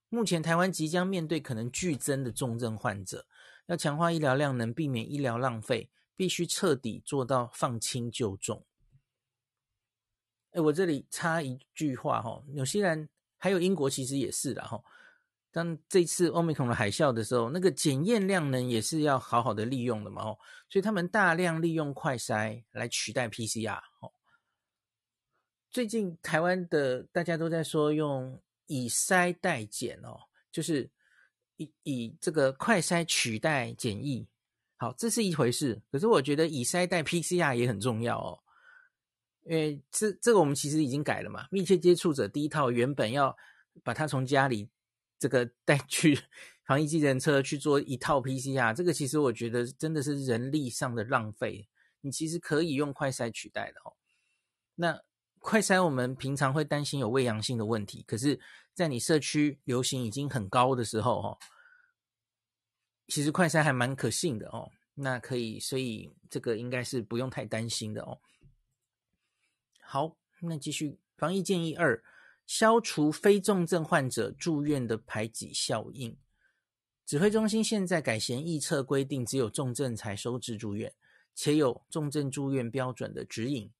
[0.09, 3.27] 目前台湾即将面对可能剧增的重症患者，
[3.67, 8.65] 要强化医疗量能，避免医疗浪费，必须彻底做到放轻就重。
[10.51, 14.81] 哎，我这里插一句话哈，纽西兰还有英国其实也是的哈。
[15.55, 20.37] 当这次欧米孔的海啸的时候，那个检验量能也是要好好的利用的嘛，哦，
[20.69, 23.77] 所以他们大量利用快筛来取代 PCR。
[24.01, 24.11] 哦，
[25.71, 30.19] 最近台湾的大家都在说用以筛代检哦，
[30.51, 30.89] 就是
[31.55, 34.27] 以以这个快筛取代检疫。
[34.75, 35.81] 好，这是一回事。
[35.89, 38.37] 可是我觉得以筛代 PCR 也很重要哦，
[39.45, 41.47] 因为这这个我们其实已经改了嘛。
[41.49, 43.33] 密切接触者第一套原本要
[43.85, 44.69] 把它从家里
[45.25, 46.19] 这个带 去
[46.65, 51.67] 防疫计程车去做一套 PCR，这个其实我觉得真的是人力上的浪费。
[52.01, 53.93] 你其实可以用快筛取代的哦。
[54.75, 55.01] 那
[55.39, 58.39] 快筛我们平常会担心有伪阳性的问题，可是，
[58.75, 61.39] 在你社区流行已经很高的时候哦。
[63.07, 68.19] 其实快筛还蛮可信的哦，那可以，所以这个应该是不用太担心的哦。
[69.81, 72.03] 好，那继续防疫建议二：
[72.45, 76.17] 消除非重症患者住院的排挤效应。
[77.05, 80.93] 指挥中心现在改弦易辙，规定只有重症才收治住院，
[81.33, 83.71] 且有重症住院标准的指引。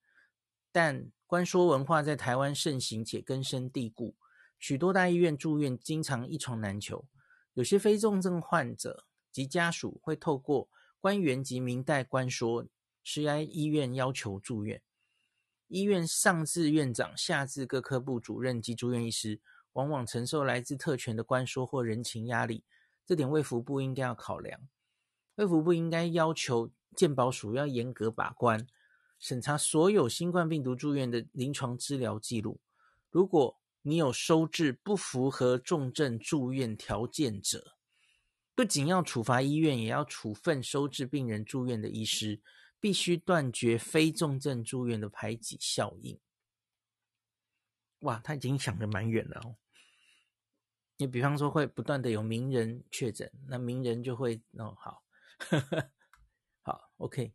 [0.72, 4.16] 但官说文化在台湾盛行且根深蒂固，
[4.60, 7.06] 许多大医院住院经常一床难求，
[7.54, 9.06] 有些非重症患者。
[9.36, 10.70] 及家属会透过
[11.02, 12.66] 官员及民代官说，
[13.04, 14.82] 施压医院要求住院。
[15.68, 19.40] 医院上至院长，下至各科部主任及住院医师，
[19.74, 22.64] 往往承受来自特权的官说或人情压力。
[23.06, 24.60] 这点卫福部应该要考量。
[25.36, 28.66] 卫福部应该要求健保署要严格把关，
[29.20, 32.60] 审查所有新冠病毒住院的临床治疗记录。
[33.10, 37.76] 如果你有收治不符合重症住院条件者，
[38.56, 42.42] 不仅要处罚医院，也要处分收治病人住院的医师，
[42.86, 46.20] 必须断绝非重症住院的排挤效应。
[48.02, 49.56] 哇，他已经想的蛮远了哦。
[50.98, 55.04] 你比方说，会不断的有名人确诊，那名人就会哦，好，
[56.62, 57.34] 好，OK。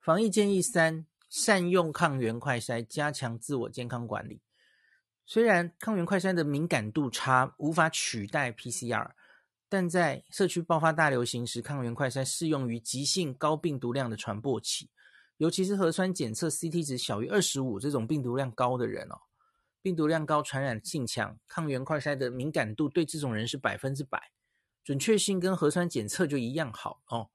[0.00, 4.42] 防疫建议三：善用抗原快筛，加强自我健康管理。
[5.24, 9.12] 虽然抗原快筛的敏感度差，无法取代 PCR。
[9.68, 14.88] 但在社区爆发大流行时，抗原快筛适用于急性高病毒量的传播期，
[15.36, 19.20] 尤其是核酸检测 CT 值小于二十五这种病毒量高的人哦，
[19.82, 24.32] 病毒量高、传染性强，抗原快筛的敏感度对这种人是百分之百，
[24.82, 27.28] 准确性跟核酸检测就一样好哦。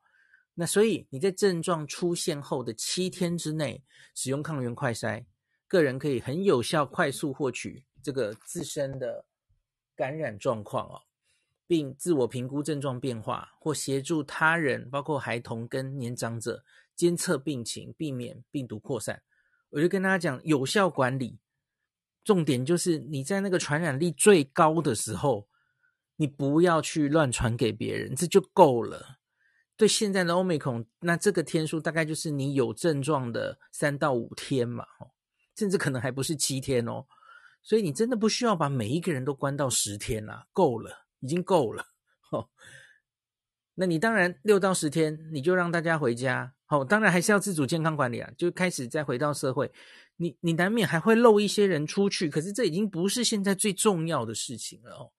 [0.55, 3.83] 那所以你在症状出现后的七天之内
[4.15, 5.23] 使用抗原快筛，
[5.67, 9.25] 个人可以很有效、快速获取这个自身的
[9.95, 11.01] 感染状况哦。
[11.67, 16.63] 并自我评估症状变化，或协助他人，包括孩童跟年长者
[16.95, 19.21] 监测病情，避免病毒扩散。
[19.69, 21.39] 我就跟大家讲，有效管理
[22.23, 25.47] 重点就是你在那个传染力最高的时候，
[26.15, 29.17] 你不要去乱传给别人，这就够了。
[29.75, 34.85] 对现在的 Omicron，那这个天数大概就是你有症状的三到五天嘛，
[35.57, 37.07] 甚至可能还不是七天哦。
[37.63, 41.02] 所以你真的不需要把每一个人都关到十天啦，够了。
[41.23, 41.85] 已经够了，
[42.31, 42.49] 哦，
[43.75, 49.71] 那你当然六到十天，你就让大家回家，哦，当然还是要自主健康管理啊，就开始再回到社会，
[50.17, 55.13] 你你难免还会漏一些人出去，可是这已经不是现在最重要的事情了哦。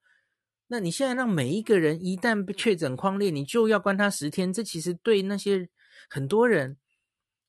[0.66, 5.70] 那你现在让每一个人一旦被确诊框列，你就要关他十天，这其实对那些
[6.10, 6.76] 很多人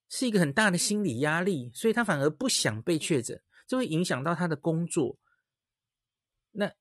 [0.07, 5.17] 是一个很大的心理压力，所以他反而不想被确诊，这会影响到他的工作。
[6.51, 6.71] 那。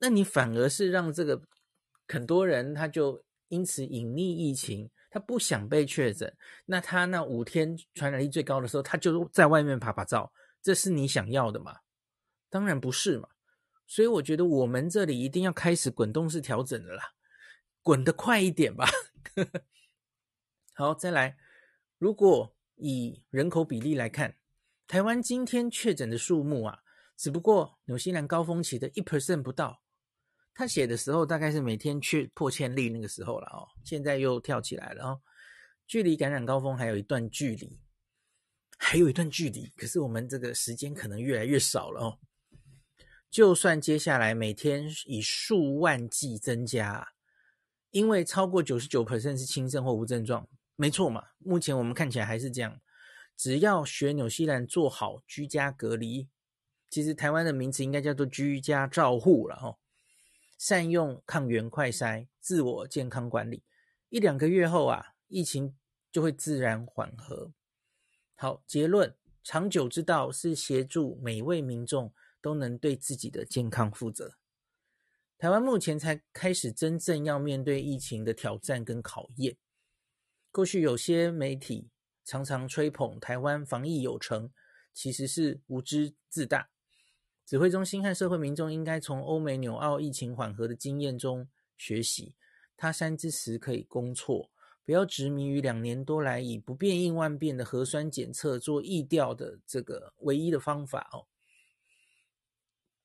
[0.00, 1.42] 那你反而是让这个
[2.06, 6.36] 很多人他就因此隐匿疫情，他不想被确诊。
[6.66, 10.32] 那他那五天传染力最高的时候，他就在外面趴趴照，
[10.62, 11.78] 这是你想要的吗？
[12.48, 13.28] 当然不是嘛。
[13.86, 17.14] 所以我觉得我们这里一定要开始滚动式调整的啦，
[17.82, 18.86] 滚得快一点吧。
[20.74, 21.38] 好，再来，
[21.98, 24.36] 如果以人口比例来看，
[24.86, 26.80] 台湾今天确诊的数目啊，
[27.16, 29.82] 只不过纽西兰高峰期的一 percent 不到。
[30.58, 35.20] 他写的时候大概是每天去破千例那个时候了哦，现在又跳起来了哦，
[35.86, 37.78] 距离感染高峰还有一段距离，
[38.76, 42.18] 还有一段距离，可是我们这个时间可能越来越少了哦。
[43.30, 47.06] 就算接下来每天以数万计增加，
[47.92, 52.80] 因为超过九十九 percent 是轻症或无症状，没错嘛，目前我们看起来还是这样。
[53.36, 56.28] 只要学纽西兰做好居家隔离，
[56.90, 59.78] 其实台湾的名词应该叫做居家照护了哦。
[60.58, 63.62] 善用抗原快筛，自我健康管理，
[64.08, 65.76] 一两个月后啊，疫情
[66.10, 67.52] 就会自然缓和。
[68.34, 74.36] 好，结论，长久之道是协助每位民众都能对自己的健康负责。
[75.38, 79.56] 台湾目前才开始真正要面对疫情的挑战跟考验。
[80.50, 81.88] 过去有些媒体
[82.24, 84.50] 常常吹捧台湾防疫有成，
[84.92, 86.70] 其实是无知自大。
[87.48, 92.34] 指挥中心和社会民众应该从欧美纽澳疫情缓和的经验中学习，
[92.76, 94.50] 他山之石可以攻错，
[94.84, 101.24] 不要执迷于两年多来以不变应万变的核酸检测做疫调的这个唯一的方法哦。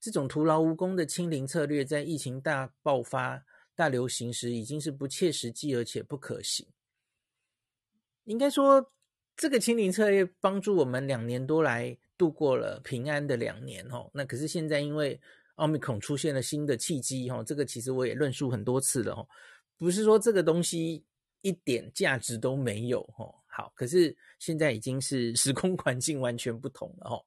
[0.02, 6.68] 这种徒劳无功的清零策略，在疫情大爆发、大流行时，已经是不切实际而且不可行。
[8.26, 8.92] 应该说，
[9.38, 14.10] 这个清零策略帮助我们两年多来度过了平安的两年哦。
[14.14, 15.20] 那可是现在因为
[15.56, 19.28] 奥密克戎出现了新的契机哦，这个其实我也论述很多次了哦。
[19.78, 21.04] 不是说这个东西
[21.42, 23.34] 一点价值都没有哦。
[23.48, 27.26] 好，可是现在已经是时空环境完全不同了哦，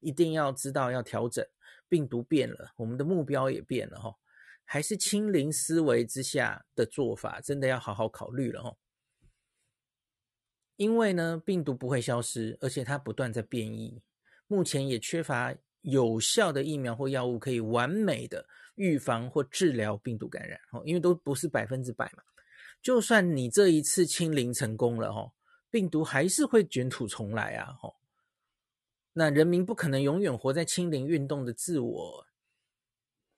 [0.00, 1.44] 一定要知道要调整。
[1.86, 4.16] 病毒变了，我们的目标也变了哈，
[4.64, 8.74] 还是清零思维之下的做法，真的要好好考虑了哈。
[10.76, 14.02] 因为呢，病毒不会消失，而且它不断在变异，
[14.46, 22.22] 目前也缺乏有效的疫苗或药物可以完美的预防或治疗病毒感染哦，因为都不是百分之百嘛。
[22.82, 25.32] 就算你这一次清零成功了哈，
[25.70, 27.94] 病毒还是会卷土重来啊哈。
[29.14, 32.26] 那人民不可能永远活在清零运动的自我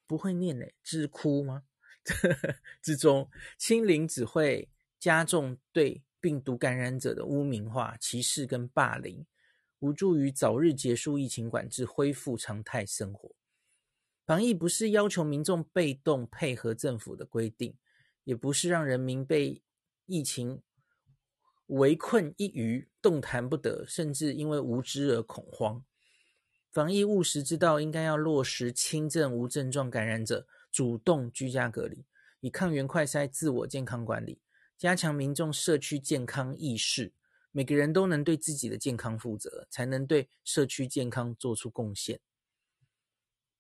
[0.07, 1.65] 不会念诶，之哭吗？
[2.81, 3.29] 之中，
[3.59, 9.27] 清零只会加重对病毒感染者的污名化、歧视跟霸凌，
[9.87, 13.30] 无助于早日结束疫情管制，恢复常态生活。
[14.24, 17.76] 防疫不是要求民众被动配合政府的规定，
[18.24, 19.62] 也不是让人民被
[20.07, 20.61] 疫情。
[21.66, 25.84] 围困一隅，动弹不得，甚至因为无知而恐慌。
[26.72, 32.05] 防疫务实之道，应该要落实轻症无症状感染者主动居家隔离，
[32.41, 34.41] 以抗原快筛自我健康管理，
[34.76, 37.12] 加强民众社区健康意识。
[37.57, 42.21] 每个人都能对自己的健康负责，才能对社区健康做出贡献。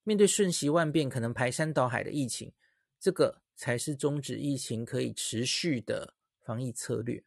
[0.02, 2.52] 面对瞬息万变、可能排山倒海的疫情，
[3.00, 7.24] 这个才是终止疫情可以持续的防疫策略。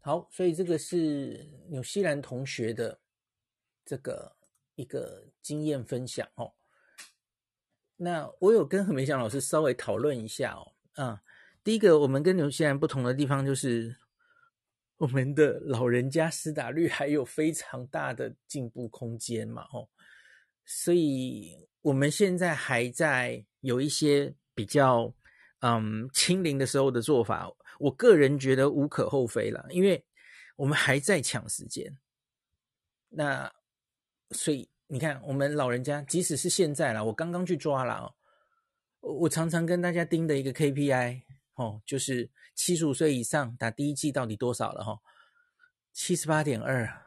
[0.00, 2.98] 好，所以这个是纽西兰同学的
[3.84, 4.34] 这个
[4.76, 6.54] 一个经验分享哦。
[7.96, 10.72] 那我有跟何梅香老师稍微讨论一下哦。
[10.94, 11.22] 啊，
[11.62, 13.94] 第一个，我们跟纽西兰不同的地方就是，
[15.02, 19.88] 我们的老人家施打率还有非常大的进步空间嘛，哦，
[20.64, 25.12] 所以我们现在还在有一些比较
[25.58, 27.52] 嗯清零的时候的做法。
[27.80, 30.04] 我个人觉得无可厚非了，因为
[30.54, 31.98] 我们还在抢时间。
[33.08, 33.52] 那
[34.30, 38.14] 所以你看，我们老人家即使是现在了，我刚刚去抓了哦。
[39.00, 41.22] 我常常跟大家盯的一个 KPI
[41.54, 45.00] 哦，就是七十五岁以上打第一剂到底多少了哈？
[45.92, 47.04] 七十八点二，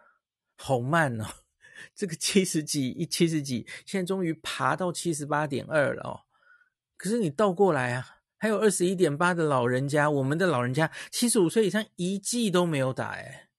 [0.55, 1.25] 好慢哦。
[1.93, 6.21] 这个七十几一七十几，现在终于爬到七十八点二了哦。
[6.97, 8.11] 可是你倒过来啊。
[8.37, 13.49] 还有二十一点八的老人家，我们的老人家七十五岁以上一剂都没有打，哎，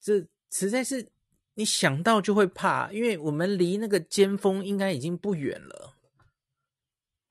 [0.00, 1.10] 这实在是
[1.54, 5.96] 你想到就会怕，因为我们离那个尖峰应该已经不远了，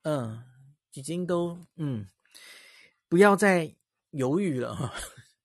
[0.02, 0.44] 嗯，
[0.94, 2.08] 已经都嗯，
[3.08, 3.76] 不要再
[4.12, 4.94] 犹豫了哈，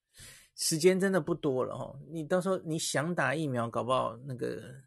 [0.55, 4.81] 时间真的不多了哈，你到时候你想打疫苗，搞不好那个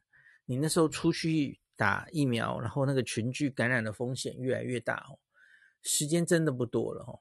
[0.46, 5.18] 你那时候出去打疫苗，然后那个群聚感染的风险越来越大哦。
[5.82, 7.20] 时间真的不多了哦。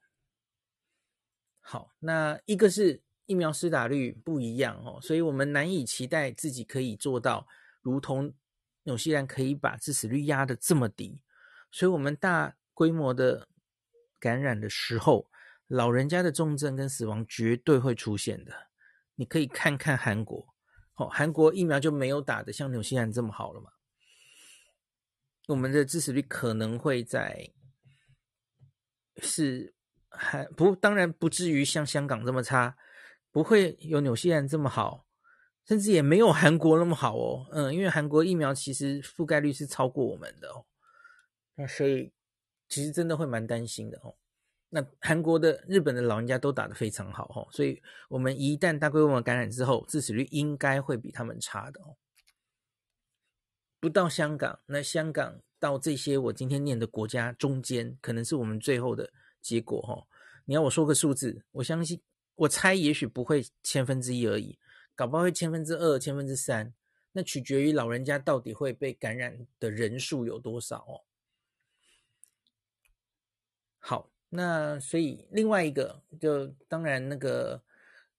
[1.59, 7.47] 好，那一个是疫苗施打率不一样哦，所以我们难以期待自己可以做到，
[7.81, 8.33] 如同
[8.83, 11.21] 纽西兰可以把致死率压得这么低。
[11.69, 13.47] 所以，我们大规模的
[14.19, 15.32] 感染的时候，
[15.65, 18.53] 老人家的重症跟死亡绝对会出现的。
[19.15, 20.53] 你可以看看韩国，
[20.93, 23.71] 哦，韩国疫苗就没有打的像纽西兰这么好了嘛。
[25.47, 27.51] 我们的致死率可能会在。
[29.19, 29.73] 是
[30.09, 32.78] 还不当然不至于像香港这么差，
[33.32, 35.07] 不会有纽西兰这么好，
[35.65, 37.47] 甚至也没有韩国那么好哦。
[37.51, 40.67] 嗯，因为韩国疫苗其实覆盖率是超过我们的哦，
[41.55, 42.13] 那所以
[42.70, 44.15] 其实真的会蛮担心的哦。
[44.70, 51.97] 那韩国的、日本的老人家都打得非常好哦，所以我们一旦大规模感染之后，致死率应该会比他们差的哦。
[53.80, 55.39] 不到香港，那香港。
[55.59, 59.11] 到这些我今天念的国家中间，可能是我们最后的
[59.41, 60.05] 结果哈。
[60.45, 61.99] 你要我说个数字，我相信
[62.36, 64.59] 我猜也许不会千分之一而已，
[64.93, 66.72] 搞不好会千分之二、千分之三。
[67.11, 71.07] 那取决于老人家到底会被感染的人数有多少哦。
[73.89, 77.57] 好，那所以另外一个就当然那个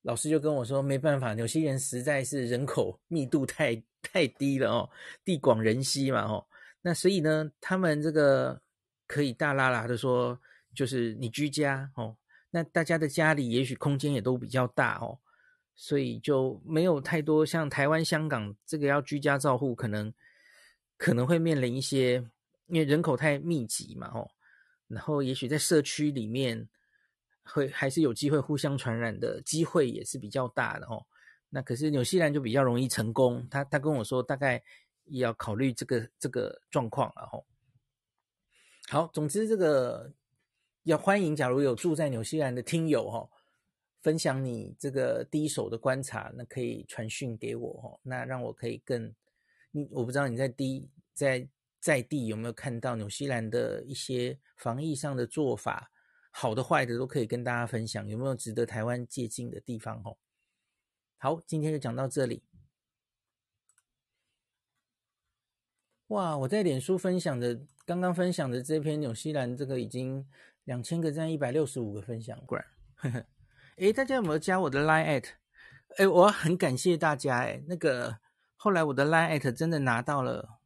[0.00, 4.88] 老师就跟我说，没办法，有些人实在是人口 密度太太低了哦，
[5.26, 6.42] 地广人稀嘛哦。
[6.80, 8.58] 那所以呢，他们这个
[9.06, 10.40] 可以大拉拉的说，
[10.74, 12.16] 就是你居家哦，
[12.50, 15.18] 那大家的家里也许空间也都比较大哦，
[15.74, 20.10] 所以就没有太多像台湾、香港这个要居家照护，可能
[20.96, 22.24] 可能会面临一些，
[22.68, 24.30] 因为人口太密集嘛哦，
[24.88, 26.68] 然后也许在社区里面
[27.44, 31.06] 会还是有机会互相传染的机会也是比较大的哦。
[31.50, 34.62] 那可是纽西兰就比较容易成功，他他跟我说大概
[35.04, 37.46] 也要考虑这个这个状况了吼。
[38.88, 40.12] 好，总之这个
[40.82, 43.28] 要欢迎，假如有住在纽西兰的听友哈，
[44.02, 49.14] 分享你这个第一手的观察，那可以传讯给我哈，那让我可以更，
[49.70, 51.48] 你我不知道你在第在
[51.80, 55.90] 在地有没有看到纽西兰的一些防疫上的做法，
[56.30, 60.18] 好的坏的都可以跟大家分享，有没有值得台湾借鉴的地方吼？
[61.16, 62.44] 好，今天就讲到这里。
[66.08, 70.26] 哇，我在脸书分享的，刚刚分享的这篇纽西兰这个已经
[70.64, 72.66] 两千个赞，一百六十五个分享，果然，
[72.96, 73.26] 呵呵。
[73.76, 75.24] 诶，大家有没有加我的 Line at？
[75.98, 78.18] 诶，我很感谢大家，诶，那个
[78.56, 80.57] 后来我的 Line at 真的拿到了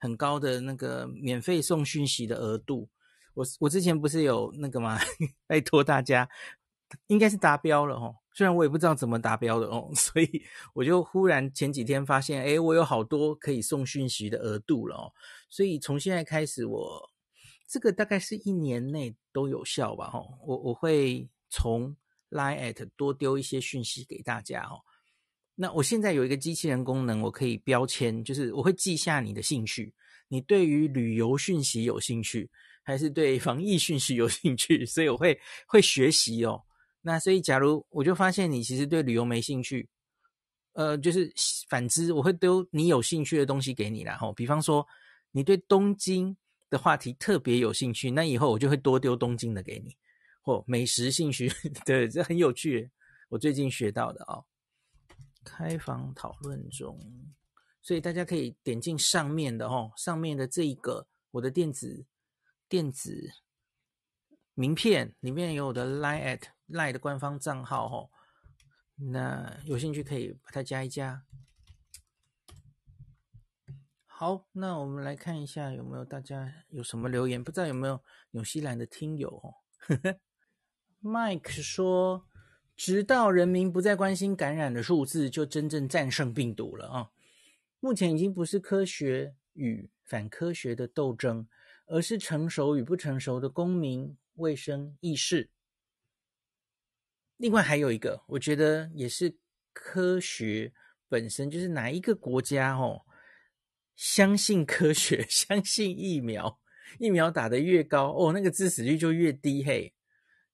[0.00, 2.88] 很高的那个免费送讯息的额度。
[3.34, 4.98] 我我之前不是有那个吗？
[5.46, 6.28] 拜托大家，
[7.06, 8.16] 应该是达标了哦。
[8.34, 10.42] 虽然我也不知道怎么达标的哦， 所以
[10.74, 15.12] 我就忽然前几天发现，诶，我有好多可以送讯息的额度了哦。
[15.48, 17.10] 所以从现在开始我，我
[17.68, 20.10] 这个大概是一年内都有效吧？
[20.12, 21.96] 哦，我我会从
[22.30, 24.82] Line at 多丢一些讯息给大家哦。
[25.62, 29.92] 那我现在有一个机器人功能，我可以标签，就是我会记下你的兴趣，
[30.26, 32.48] 你对于旅游讯息有兴趣，
[32.82, 34.84] 还是对防疫讯息有兴趣？
[34.88, 36.58] 所以我会会学习哦。
[37.02, 39.86] 那所以，假如我就发现你其实对旅游没兴趣，
[40.72, 41.30] 呃，就是
[41.68, 44.16] 反之，我会丢你有兴趣的东西给你啦。
[44.16, 44.86] 吼，比方说
[45.30, 46.34] 你对东京
[46.70, 49.94] 的话题特别有兴趣，那以后我就会多丢东京的给你。
[50.40, 51.52] 或美食兴趣，
[51.84, 52.90] 对，这很有趣，
[53.28, 54.42] 我最近学到的哦。
[55.44, 56.98] 开房讨论中，
[57.82, 62.06] 所以大家可以点进上面的哦，上面的这一个我的电子
[62.68, 63.32] 电子
[64.54, 66.48] 名片里面有我的 Line at。
[66.70, 68.10] lie 的官方账号哦，
[68.94, 71.24] 那有兴趣可以把它加一加。
[74.06, 79.54] 好，那我们来看一下有没有大家有什么留言，不知道有没有纽西兰的听友哦。
[81.02, 82.28] Mike 说，
[82.80, 87.10] 直到人民不再关心感染的数字，就真正战胜病毒了啊！
[87.78, 91.46] 目前已经不是科学与反科学的斗争，
[91.84, 95.50] 而是成熟与不成熟的公民卫生意识。
[97.36, 99.36] 另外还有一个，我觉得也是
[99.74, 100.72] 科学
[101.06, 103.02] 本身，就是哪一个国家哦，
[103.94, 106.58] 相信科学， 相信疫苗，
[106.98, 109.92] 疫苗打得越高哦，那个致死率就越低嘿。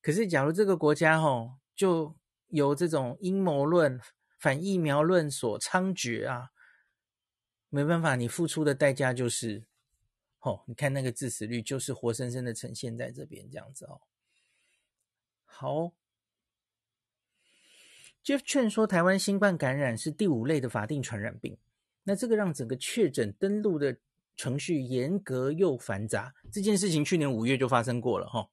[0.03, 2.17] 可是假如这个国家哦，就
[2.49, 4.01] 由这种阴谋论、
[4.39, 6.51] 反疫苗论所猖獗啊，
[7.69, 9.67] 没办法，你付出的代价就是，
[10.41, 14.01] 哦，你看那个致死率就是活生生的呈现在这边这样子哦。
[15.45, 15.93] 好。
[18.25, 21.57] Jeff 劝说台湾新冠感染是第五类的法定传染病，
[22.03, 23.99] 那这个让整个确诊登录的
[24.35, 26.35] 程序严格又繁杂。
[26.51, 28.51] 这件事情去年五月就发生过了哈，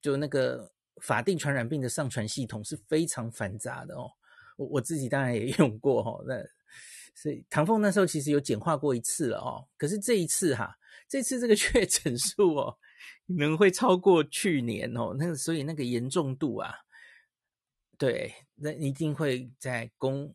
[0.00, 4.10] 就那个法定传染病的上传系统是非常繁杂的哦。
[4.56, 6.42] 我我自己当然也 用过哈，那
[7.14, 9.66] 所以唐凤那时候其实有简化过一次了哦。
[9.76, 10.76] 可是这一次哈，
[11.08, 12.78] 这次这个 确诊数哦，
[13.26, 15.14] 可能会超过去年哦。
[15.18, 16.74] 那所以那个严重度啊。
[17.96, 20.32] 对，那一定会在公，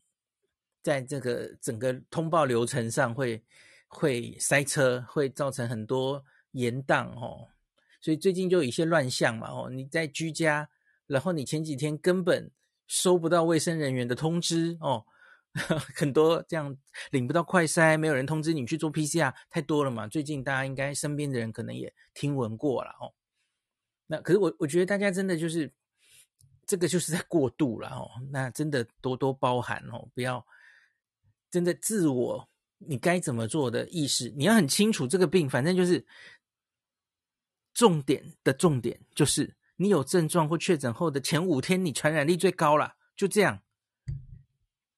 [0.81, 3.41] 在这个整个通报流程上会
[3.87, 7.47] 会塞车，会造成很多延宕哦。
[8.03, 10.69] 所以最近就有一些乱象嘛哦，你在居家，
[11.07, 12.51] 然后你前几天根本
[12.85, 15.05] 收不到卫生人员的通知哦，
[15.95, 16.77] 很多这样
[17.11, 20.07] 领不到快筛，没有人通知你去做 PCR，太多了嘛。
[20.07, 23.13] 最近大家应该身边的人可能也听闻过了哦。
[24.07, 25.71] 那可是我我觉得大家真的就是。
[26.65, 30.43] 这个就是在过度了哦，那真的多多包涵哦，不要
[31.51, 36.03] 真的自我，你该怎么做的意识，你要很清楚这个病，反正就是
[37.73, 43.61] 重点的重点就是你有症状或确诊后的前五天，你传染力最高了，就这样，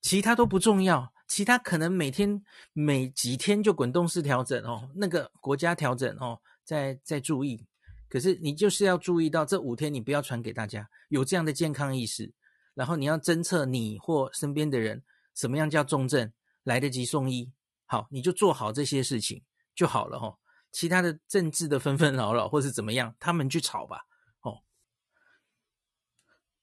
[0.02, 7.66] 其他都不重要，其他可能每天每几天就滚动式调整哦，那个国家调整哦，再再注意。
[8.10, 12.34] 可是你就是要注意到这五天，你不要传给大家有这样的健康意识，
[12.74, 15.04] 然后你要侦测你或身边的人
[15.34, 16.32] 什么样叫重症，
[16.64, 17.52] 来得及送医，
[17.86, 19.42] 好，你就做好这些事情
[19.74, 20.38] 就好了哈。
[20.76, 24.08] 其他的政治的纷纷扰扰或是怎么样，他们去吵吧，
[24.42, 24.60] 哦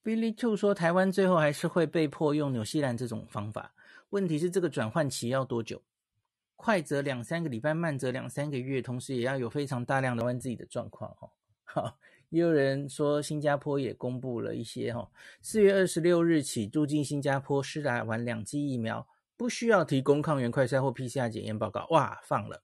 [0.04, 3.74] Billy Two 说，台湾最后还是会被迫用纽西兰这种方法。
[4.10, 5.82] 问题是这个转换期要多久？
[6.56, 11.10] 快则两三个礼拜，慢则两三个月，同时也要有非常大量的问自己的状况。
[11.14, 11.32] 哈，
[11.64, 11.98] 好，
[12.28, 15.10] 也有人说新加坡也公布了一些哈，
[15.40, 19.08] 四月二十六日起入境新加坡施打完两剂疫苗，
[19.38, 21.86] 不需要提供抗原快筛或 PCR 检验报告。
[21.88, 22.62] 哇，放了，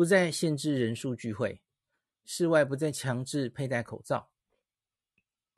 [0.00, 1.60] 不再限制人数聚会，
[2.24, 4.30] 室外不再强制佩戴口罩。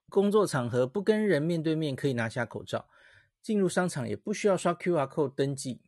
[0.08, 2.88] 工作场合不跟人面对面，可以拿下口罩。
[3.40, 5.80] 进入商场也不需要刷 QR code 登记，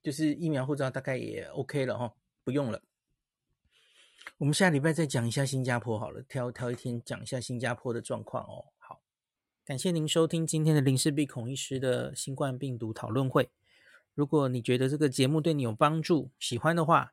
[0.00, 2.14] 就是疫苗护照大概也 OK 了哈，
[2.44, 2.80] 不用了。
[4.38, 8.66] 我们下礼拜再讲一下新加坡好了，挑挑一天讲一下新加坡的状况哦。
[8.78, 9.02] 好，
[9.64, 13.50] 感谢您收听今天的林氏璧孔医师的新冠病毒讨论会。
[14.14, 17.12] 如果你觉得这个节目对你有帮助，喜欢的话，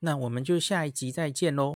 [0.00, 1.68] 那我们就下一集再见喽。